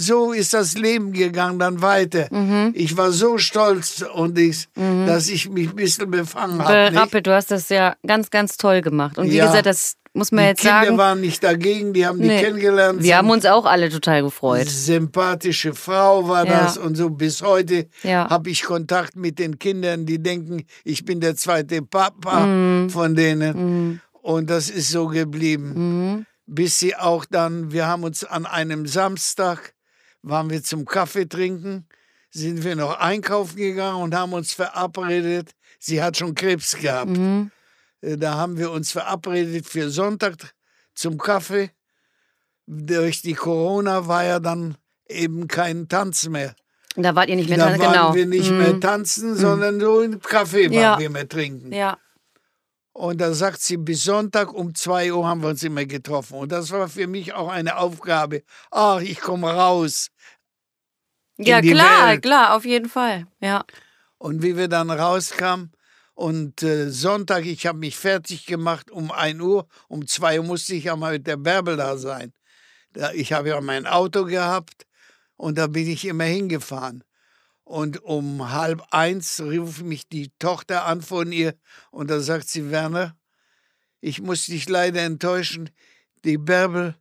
[0.00, 2.28] So ist das Leben gegangen dann weiter.
[2.30, 2.72] Mhm.
[2.76, 6.94] Ich war so stolz und ich, dass ich mich ein bisschen befangen habe.
[6.96, 9.18] Rappel, du hast das ja ganz, ganz toll gemacht.
[9.18, 9.46] Und wie Ja.
[9.46, 10.98] gesagt, das muss man Die jetzt Kinder sagen.
[10.98, 12.40] waren nicht dagegen, die haben die Nee.
[12.42, 13.02] kennengelernt.
[13.02, 14.68] Wir haben uns auch alle total gefreut.
[14.68, 16.60] sympathische Frau war Ja.
[16.64, 18.30] das und so bis heute Ja.
[18.30, 22.90] habe ich Kontakt mit den Kindern, die denken, ich bin der zweite Papa Mhm.
[22.90, 25.72] von denen und das ist so geblieben.
[25.74, 26.26] Mhm.
[26.46, 29.74] Bis sie auch dann, wir haben uns an einem Samstag,
[30.22, 31.86] waren wir zum Kaffee trinken,
[32.30, 35.52] sind wir noch einkaufen gegangen und haben uns verabredet.
[35.78, 37.10] Sie hat schon Krebs gehabt.
[37.16, 37.50] Mhm.
[38.00, 40.54] Äh, Da haben wir uns verabredet für Sonntag
[40.94, 41.70] zum Kaffee.
[42.66, 44.76] Durch die Corona war ja dann
[45.08, 46.54] eben kein Tanz mehr.
[46.96, 48.14] Da wart ihr nicht mehr Da dran, waren genau.
[48.14, 50.98] wir nicht mehr tanzen, sondern so im Kaffee waren Ja.
[50.98, 51.72] wir mehr trinken.
[51.72, 51.96] Ja.
[52.98, 56.34] Und da sagt sie, bis Sonntag um 2 Uhr haben wir uns immer getroffen.
[56.34, 58.42] Und das war für mich auch eine Aufgabe.
[58.72, 60.08] Ach, ich komme raus.
[61.36, 62.22] Ja, klar, Welt.
[62.22, 63.28] klar, auf jeden Fall.
[63.38, 63.64] Ja.
[64.18, 65.70] Und wie wir dann rauskamen
[66.14, 70.74] und äh, Sonntag, ich habe mich fertig gemacht um 1 Uhr, um 2 Uhr musste
[70.74, 72.32] ich ja mal mit der Bärbel da sein.
[72.94, 74.86] Da, ich habe ja mein Auto gehabt
[75.36, 77.04] und da bin ich immer hingefahren.
[77.68, 81.54] Und um halb eins rief mich die Tochter an von ihr
[81.90, 83.14] und da sagt sie, Werner,
[84.00, 85.68] ich muss dich leider enttäuschen,
[86.24, 86.94] die Bärbel,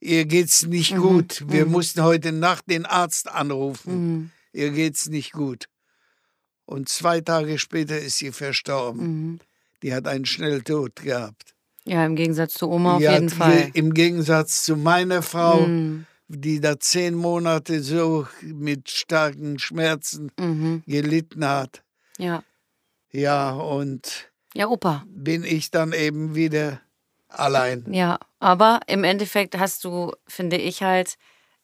[0.00, 1.44] ihr geht's nicht gut.
[1.46, 3.92] Wir mussten heute Nacht den Arzt anrufen.
[3.94, 4.30] Mhm.
[4.52, 5.66] Ihr geht's nicht gut.
[6.64, 9.04] Und zwei Tage später ist sie verstorben.
[9.06, 9.40] Mhm.
[9.84, 11.54] Die hat einen Schnelltod gehabt.
[11.84, 13.70] Ja, im Gegensatz zu Oma auf Die jeden hat Fall.
[13.74, 16.06] Im Gegensatz zu meiner Frau, Mhm.
[16.34, 20.82] Die da zehn Monate so mit starken Schmerzen Mhm.
[20.86, 21.82] gelitten hat.
[22.18, 22.42] Ja.
[23.10, 25.04] Ja, und Ja, Opa.
[25.06, 26.80] bin ich dann eben wieder
[27.28, 27.84] allein.
[27.92, 31.16] Ja, aber im Endeffekt hast du, finde ich halt,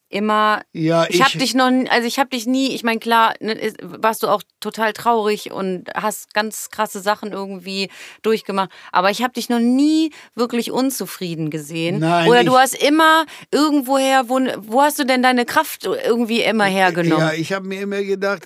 [0.09, 0.61] immer.
[0.73, 2.73] Ja, ich, habe dich noch, also ich habe dich nie.
[2.73, 7.89] Ich meine, klar, ne, warst du auch total traurig und hast ganz krasse Sachen irgendwie
[8.21, 8.71] durchgemacht.
[8.91, 11.99] Aber ich habe dich noch nie wirklich unzufrieden gesehen.
[11.99, 16.41] Nein, Oder ich- du hast immer irgendwoher, wo, wo hast du denn deine Kraft irgendwie
[16.41, 17.27] immer hergenommen?
[17.27, 18.43] Ja, ich habe mir immer gedacht,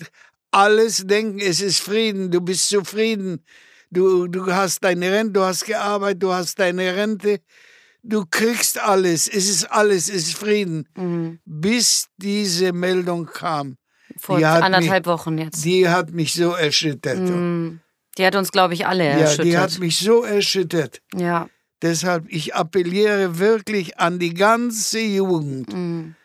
[0.51, 3.43] alles denken, es ist Frieden, du bist zufrieden.
[3.89, 7.39] Du, du hast deine Rente, du hast gearbeitet, du hast deine Rente.
[8.05, 10.87] Du kriegst alles, es ist alles, es ist Frieden.
[10.95, 11.39] Mhm.
[11.45, 13.77] Bis diese Meldung kam.
[14.17, 15.63] Vor anderthalb Wochen jetzt.
[15.63, 17.19] Die hat mich so erschüttert.
[17.19, 17.79] Mhm.
[18.17, 19.45] Die hat uns, glaube ich, alle Ja, erschüttert.
[19.45, 21.01] die hat mich so erschüttert.
[21.15, 21.49] ja.
[21.81, 25.73] Deshalb, ich appelliere wirklich an die ganze Jugend.
[25.73, 26.15] Mhm.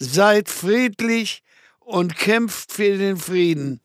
[0.00, 1.42] Seid friedlich
[1.90, 3.80] und kämpft für den Frieden.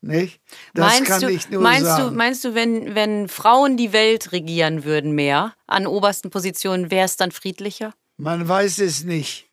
[0.00, 0.40] Nicht?
[0.74, 2.10] Das meinst kann du, ich nur meinst sagen.
[2.10, 7.04] du, meinst du, wenn, wenn Frauen die Welt regieren würden mehr an obersten Positionen, wäre
[7.04, 7.94] es dann friedlicher?
[8.16, 9.48] Man weiß es nicht.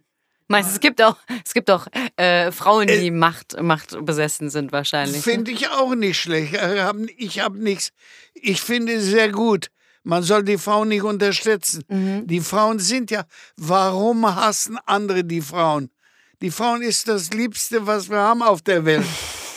[0.47, 1.15] Meinst du, es gibt auch,
[1.45, 1.85] es gibt auch
[2.15, 5.17] äh, Frauen, die Macht, Macht besessen sind wahrscheinlich.
[5.17, 5.21] ne?
[5.21, 6.55] Finde ich auch nicht schlecht.
[6.55, 7.91] Äh, Ich habe nichts.
[8.33, 9.67] Ich finde es sehr gut.
[10.03, 11.83] Man soll die Frauen nicht unterstützen.
[11.87, 12.25] Mhm.
[12.25, 13.25] Die Frauen sind ja.
[13.57, 15.91] Warum hassen andere die Frauen?
[16.41, 19.05] Die Frauen ist das Liebste, was wir haben auf der Welt.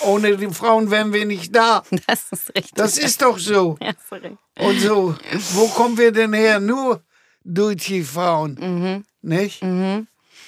[0.05, 1.85] Ohne die Frauen wären wir nicht da.
[2.09, 2.75] Das ist richtig.
[2.75, 3.77] Das ist doch so.
[3.83, 4.37] ja, sorry.
[4.59, 5.15] Und so,
[5.53, 6.59] wo kommen wir denn her?
[6.59, 7.01] Nur
[7.45, 8.59] durch die Frauen.
[8.61, 9.05] Mhm.
[9.23, 9.63] Nicht?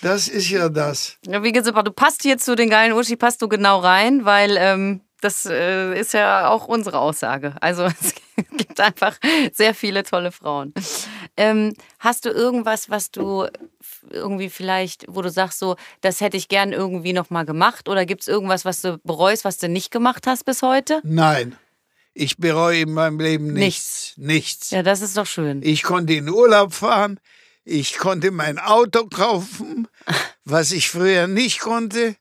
[0.03, 1.17] Das ist ja das.
[1.25, 4.57] Ja, wie gesagt, du passt hier zu den geilen Uschi, passt du genau rein, weil
[4.59, 7.55] ähm, das äh, ist ja auch unsere Aussage.
[7.61, 8.15] Also es
[8.57, 9.19] gibt einfach
[9.53, 10.75] sehr viele tolle Frauen.
[11.37, 13.49] Ähm, hast du irgendwas, was du
[14.11, 17.89] irgendwie vielleicht, wo du sagst, so, das hätte ich gern irgendwie nochmal gemacht?
[17.89, 21.01] Oder gibt es irgendwas, was du bereust, was du nicht gemacht hast bis heute?
[21.05, 21.57] Nein,
[22.13, 24.15] ich bereue in meinem Leben nichts.
[24.17, 24.71] Nichts.
[24.71, 25.63] Ja, das ist doch schön.
[25.63, 27.19] Ich konnte in Urlaub fahren.
[27.65, 29.89] Ich konnte mein Auto kaufen,
[30.45, 32.15] was ich früher nicht konnte.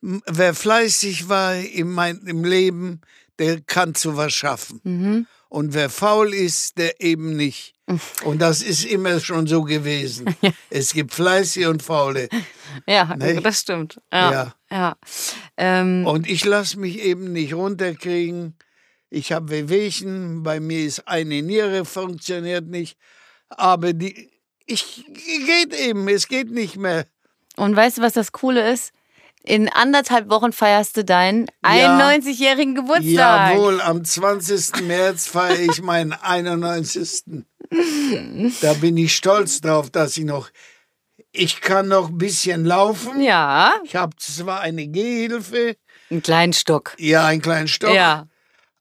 [0.00, 3.00] Wer fleißig war in mein, im Leben,
[3.38, 4.80] der kann zu was schaffen.
[4.84, 5.26] Mhm.
[5.48, 7.74] Und wer faul ist, der eben nicht.
[8.24, 10.34] Und das ist immer schon so gewesen.
[10.70, 12.28] Es gibt Fleißige und Faule.
[12.86, 13.44] Ja, Nicht?
[13.44, 13.98] das stimmt.
[14.12, 14.30] Ja.
[14.30, 14.54] Ja.
[14.70, 14.96] ja.
[15.56, 18.54] Ähm, Und ich lasse mich eben nicht runterkriegen.
[19.08, 22.98] Ich habe Wehwehchen, bei mir ist eine Niere, funktioniert nicht.
[23.48, 24.30] Aber die,
[24.66, 25.06] ich
[25.46, 27.06] geht eben, es geht nicht mehr.
[27.56, 28.92] Und weißt du, was das Coole ist?
[29.48, 31.98] In anderthalb Wochen feierst du deinen Ja.
[31.98, 33.54] 91-jährigen Geburtstag.
[33.54, 34.82] Jawohl, am 20.
[34.82, 37.22] März feiere ich meinen 91.
[38.60, 40.50] Da bin ich stolz drauf, dass ich noch,
[41.32, 43.20] ich kann noch ein bisschen laufen.
[43.22, 45.76] Ja, Ich habe zwar eine Gehhilfe,
[46.10, 46.94] einen kleinen Stock.
[46.98, 48.26] ja, einen kleinen Stock, Ja,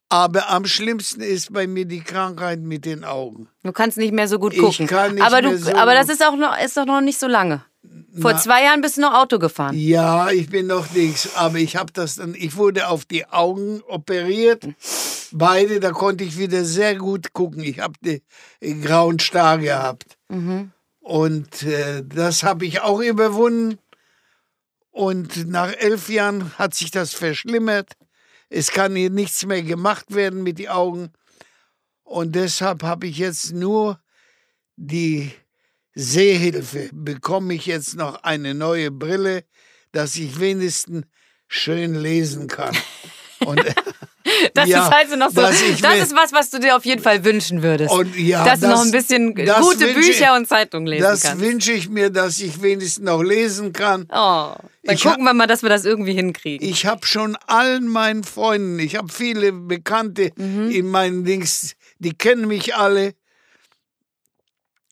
[0.09, 3.47] aber am schlimmsten ist bei mir die Krankheit mit den Augen.
[3.63, 4.88] du kannst nicht mehr so gut Ich gucken.
[4.88, 7.20] kann nicht aber du, mehr so aber das ist auch noch, ist doch noch nicht
[7.20, 7.63] so lange.
[8.20, 9.78] Vor zwei Jahren bist du noch Auto gefahren.
[9.78, 13.82] Ja, ich bin noch nichts, aber ich habe das dann, ich wurde auf die Augen
[13.88, 14.68] operiert,
[15.32, 17.64] beide, da konnte ich wieder sehr gut gucken.
[17.64, 20.18] Ich habe den grauen Star gehabt.
[21.00, 23.78] Und äh, das habe ich auch überwunden.
[24.92, 27.94] Und nach elf Jahren hat sich das verschlimmert.
[28.50, 31.12] Es kann hier nichts mehr gemacht werden mit den Augen.
[32.04, 34.00] Und deshalb habe ich jetzt nur
[34.76, 35.32] die
[35.98, 36.89] Sehhilfe.
[36.93, 39.43] Bekomme ich jetzt noch eine neue Brille,
[39.91, 41.06] dass ich wenigstens
[41.48, 42.76] schön lesen kann.
[43.45, 43.62] Und,
[44.54, 45.41] Das Ja, ist also noch so.
[45.72, 47.91] ich Das ist was, was du dir auf jeden Fall wünschen würdest.
[47.93, 51.22] Und ja, dass du noch das- ein bisschen das gute Bücher und Zeitungen lesen das
[51.24, 51.41] kannst.
[51.41, 54.02] wünsche ich mir, dass ich wenigstens noch lesen kann.
[54.12, 56.68] Oh, dann Ich gucken wir mal, dass wir das irgendwie hinkriegen.
[56.68, 60.72] Ich habe schon allen meinen Freunden, ich habe viele Bekannte Mhm.
[60.72, 63.14] in meinen Dings, die kennen mich alle.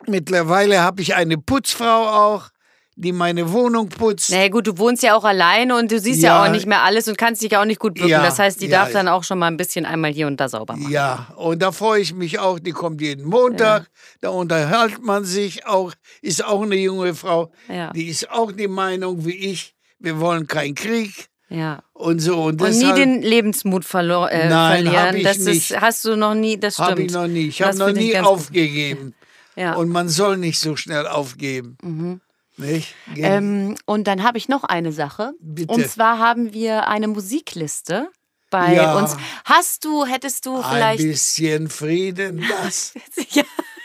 [0.08, 2.50] Mittlerweile habe ich eine Putzfrau auch,
[2.98, 4.30] die meine Wohnung putzt.
[4.32, 6.46] Na ja, gut, du wohnst ja auch alleine und du siehst ja, Ja.
[6.46, 8.08] auch nicht mehr alles und kannst dich auch nicht gut bücken.
[8.10, 10.38] Ja, das heißt, die ja, darf dann auch schon mal ein bisschen einmal hier und
[10.40, 10.92] da sauber machen.
[10.92, 12.60] Ja, und da freue ich mich auch.
[12.60, 13.88] Die kommt jeden Montag.
[14.22, 15.92] Da unterhält man sich auch.
[16.22, 17.52] Ist auch eine junge Frau.
[17.68, 17.92] Ja.
[17.92, 19.76] Die ist auch die Meinung wie ich.
[20.00, 21.84] Wir wollen keinen Krieg Ja.
[21.94, 22.44] und so.
[22.44, 25.16] Und, Und nie deshalb den Lebensmut verlo äh, Nein, hab verlieren.
[25.18, 25.72] ich das nicht.
[25.72, 26.90] Ist, hast du noch nie, das stimmt.
[26.92, 27.48] habe ich noch nie.
[27.48, 29.14] Ich habe noch nie aufgegeben.
[29.56, 29.76] Ja.
[29.76, 32.22] Und man soll nicht so schnell aufgeben.
[32.58, 32.96] Nicht?
[33.14, 35.34] Ge- Ähm, und dann habe ich noch eine Sache.
[35.40, 35.74] Bitte.
[35.74, 38.10] Und zwar haben wir eine Musikliste
[38.50, 38.98] bei Ja.
[38.98, 39.18] uns.
[39.44, 41.04] Hast du, hättest du Ein vielleicht.
[41.04, 42.94] bisschen Frieden, das.
[43.32, 43.44] ja,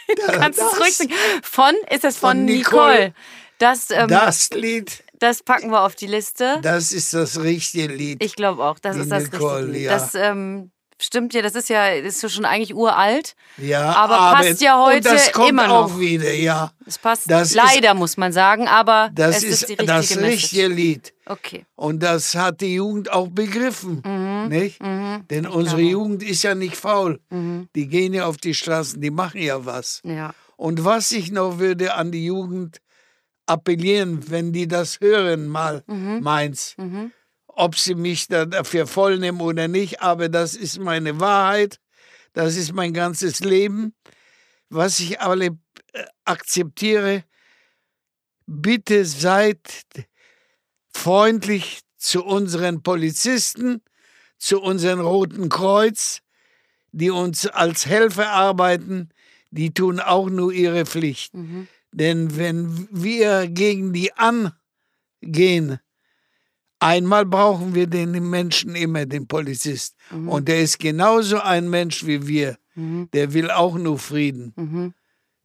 [0.09, 1.15] du kannst es das- ruhig singen.
[1.43, 2.93] Von, ist das von, Von Nicole?
[2.93, 3.15] Nicole.
[3.59, 4.49] Das, ähm, das.
[4.49, 5.05] Das Lied,
[5.45, 6.61] packen wir auf die Liste.
[6.63, 8.23] das ist das richtige Lied.
[8.25, 9.83] Ich glaube auch, das ist das Nicole, richtige Lied.
[9.87, 9.93] ja.
[9.93, 10.71] Das ähm,
[11.03, 13.35] stimmt ja, das ist ja, ist schon eigentlich uralt.
[13.57, 15.93] Ja, Aber passt ja heute und das kommt immer noch.
[15.95, 16.73] auch wieder, ja.
[16.87, 19.87] Es passt Das ist- leider, muss man sagen, aber Das es ist, ist, die richtige
[19.87, 21.13] das richtige Lied.
[21.27, 21.65] Okay.
[21.77, 24.49] Und das hat die Jugend auch begriffen, Mhm.
[24.49, 24.81] nicht?
[25.31, 27.21] Denn unsere Jugend ist ja nicht faul.
[27.31, 27.69] Mhm.
[27.75, 30.01] Die gehen ja auf die Straßen, die machen ja was.
[30.05, 30.33] Ja.
[30.57, 32.79] Und was ich noch würde an die Jugend
[33.47, 36.21] appellieren, wenn die das hören, mal Mhm.
[36.23, 36.75] meins,
[37.61, 41.79] ob sie mich da dafür voll nehmen oder nicht, aber das ist meine Wahrheit,
[42.33, 43.95] das ist mein ganzes Leben.
[44.71, 45.47] Was ich alle
[45.93, 47.25] äh, akzeptiere,
[48.47, 49.59] bitte seid
[50.93, 53.83] freundlich zu unseren Polizisten,
[54.39, 56.23] zu unserem Roten Kreuz,
[56.93, 59.11] die uns als Helfer arbeiten,
[59.51, 61.35] die tun auch nur ihre Pflicht.
[61.93, 65.79] Denn wenn wir gegen die angehen,
[66.81, 69.95] einmal brauchen wir den Menschen immer, den Polizist.
[70.11, 72.57] Und der ist genauso ein Mensch wie wir.
[72.75, 74.95] Der will auch nur Frieden,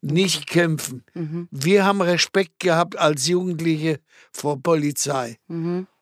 [0.02, 1.04] nicht kämpfen.
[1.52, 4.00] Wir haben Respekt gehabt als Jugendliche
[4.32, 5.38] vor Polizei.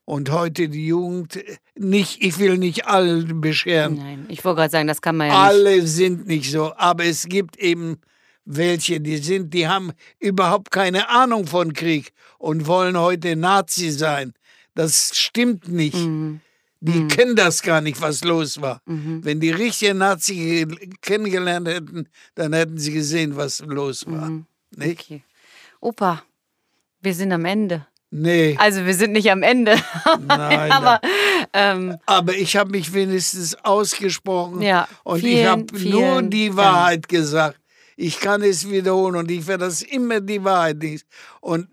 [0.06, 1.40] Und heute die Jugend,
[1.76, 3.96] nicht, ich will nicht alle bescheren.
[3.96, 5.42] Nein, ich wollte gerade sagen, das kann man ja nicht.
[5.44, 7.98] Alle sind nicht so, aber es gibt eben
[8.46, 14.34] welche, die sind, die haben überhaupt keine Ahnung von Krieg und wollen heute Nazi sein.
[14.76, 15.96] Das stimmt nicht.
[15.96, 16.42] Mhm.
[16.82, 18.82] Die kennen das gar nicht, was los war.
[18.86, 20.68] Wenn die richtige Nazi
[21.02, 24.30] kennengelernt hätten, dann hätten sie gesehen, was los war.
[24.76, 25.00] Nicht?
[25.02, 25.24] Okay.
[25.80, 26.24] Opa,
[27.02, 27.88] wir sind am Ende.
[28.12, 29.76] Nee, Also wir sind nicht am Ende.
[30.28, 30.72] nein.
[30.72, 31.00] aber
[31.54, 36.58] ähm, Aber ich habe mich wenigstens ausgesprochen Ja, und ich vielen, habe nur die Dank.
[36.58, 37.60] Wahrheit gesagt.
[37.96, 41.06] Ich kann es wiederholen und ich werde das immer die Wahrheit nicht.
[41.42, 41.68] Und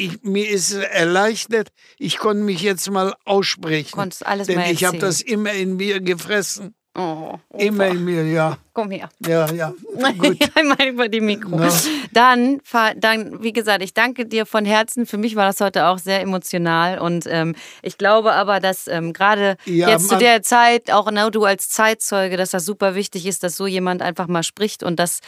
[0.00, 3.92] ich, mir ist es erleichtert, ich konnte mich jetzt mal aussprechen.
[3.92, 6.74] Konntest alles denn mal ich habe das immer in mir gefressen.
[6.96, 8.58] oh, Immer in mir, ja.
[8.72, 9.08] Komm her.
[9.26, 9.74] Ja, ja.
[10.18, 10.38] Gut.
[10.54, 11.56] Einmal über die Mikro.
[11.56, 11.72] Na.
[12.12, 12.60] Dann,
[12.96, 15.06] dann, wie gesagt, ich danke dir von Herzen.
[15.06, 16.98] Für mich war das heute auch sehr emotional.
[16.98, 21.30] Und ähm, ich glaube aber, dass ähm, gerade Ja, jetzt zu der Zeit, auch ne,
[21.30, 24.98] du als Zeitzeuge, dass das super wichtig ist, dass so jemand einfach mal spricht und
[24.98, 25.20] dass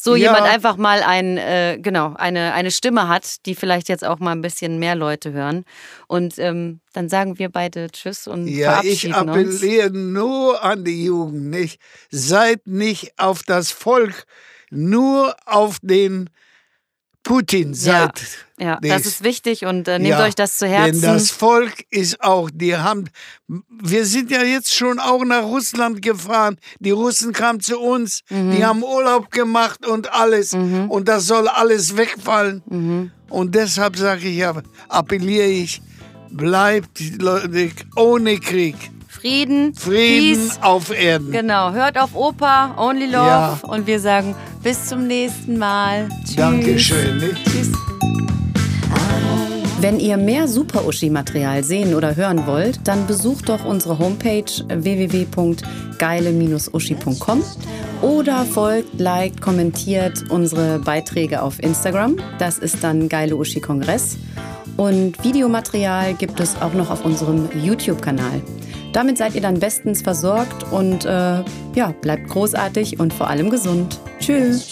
[0.00, 0.26] so Ja.
[0.32, 4.32] jemand einfach mal ein, äh, genau, eine, eine Stimme hat, die vielleicht jetzt auch mal
[4.32, 5.64] ein bisschen mehr Leute hören.
[6.06, 9.56] Und ähm, dann sagen wir beide Tschüss und Ja, ich verabschieden uns.
[9.56, 11.80] appelliere nur an die Jugend, nicht?
[12.10, 14.24] Seid nicht auf das Volk,
[14.70, 16.30] nur auf den
[17.22, 18.18] Putin seid.
[18.58, 18.92] Ja, nicht.
[18.94, 21.02] das ist wichtig und äh, nehmt Ja, euch das zu Herzen.
[21.02, 23.10] Denn das Volk ist auch, die haben,
[23.46, 26.56] wir sind ja jetzt schon auch nach Russland gefahren.
[26.78, 28.52] Die Russen kamen zu uns, Mhm.
[28.56, 30.54] die haben Urlaub gemacht und alles.
[30.54, 32.62] Und das soll alles wegfallen.
[32.66, 33.10] Mhm.
[33.28, 34.54] Und deshalb sage ich ja,
[34.88, 35.82] appelliere ich,
[36.30, 37.00] bleibt
[37.96, 38.76] ohne Krieg.
[39.20, 40.58] Frieden, Frieden Peace.
[40.62, 41.30] auf Erden.
[41.30, 43.16] Genau, hört auf Opa, Only Love.
[43.16, 43.58] Ja.
[43.62, 46.08] Und wir sagen bis zum nächsten Mal.
[46.24, 46.36] Tschüss.
[46.36, 47.20] Dankeschön.
[47.44, 47.68] Tschüss.
[49.80, 57.42] Wenn ihr mehr Super Uschi-Material sehen oder hören wollt, dann besucht doch unsere Homepage www.geile-uschi.com
[58.02, 62.16] oder folgt, liked, kommentiert unsere Beiträge auf Instagram.
[62.38, 64.16] Das ist dann Geile Uschi Kongress.
[64.76, 68.40] Und Videomaterial gibt es auch noch auf unserem YouTube-Kanal.
[68.92, 74.00] Damit seid ihr dann bestens versorgt und äh, ja, bleibt großartig und vor allem gesund.
[74.18, 74.68] Tschüss.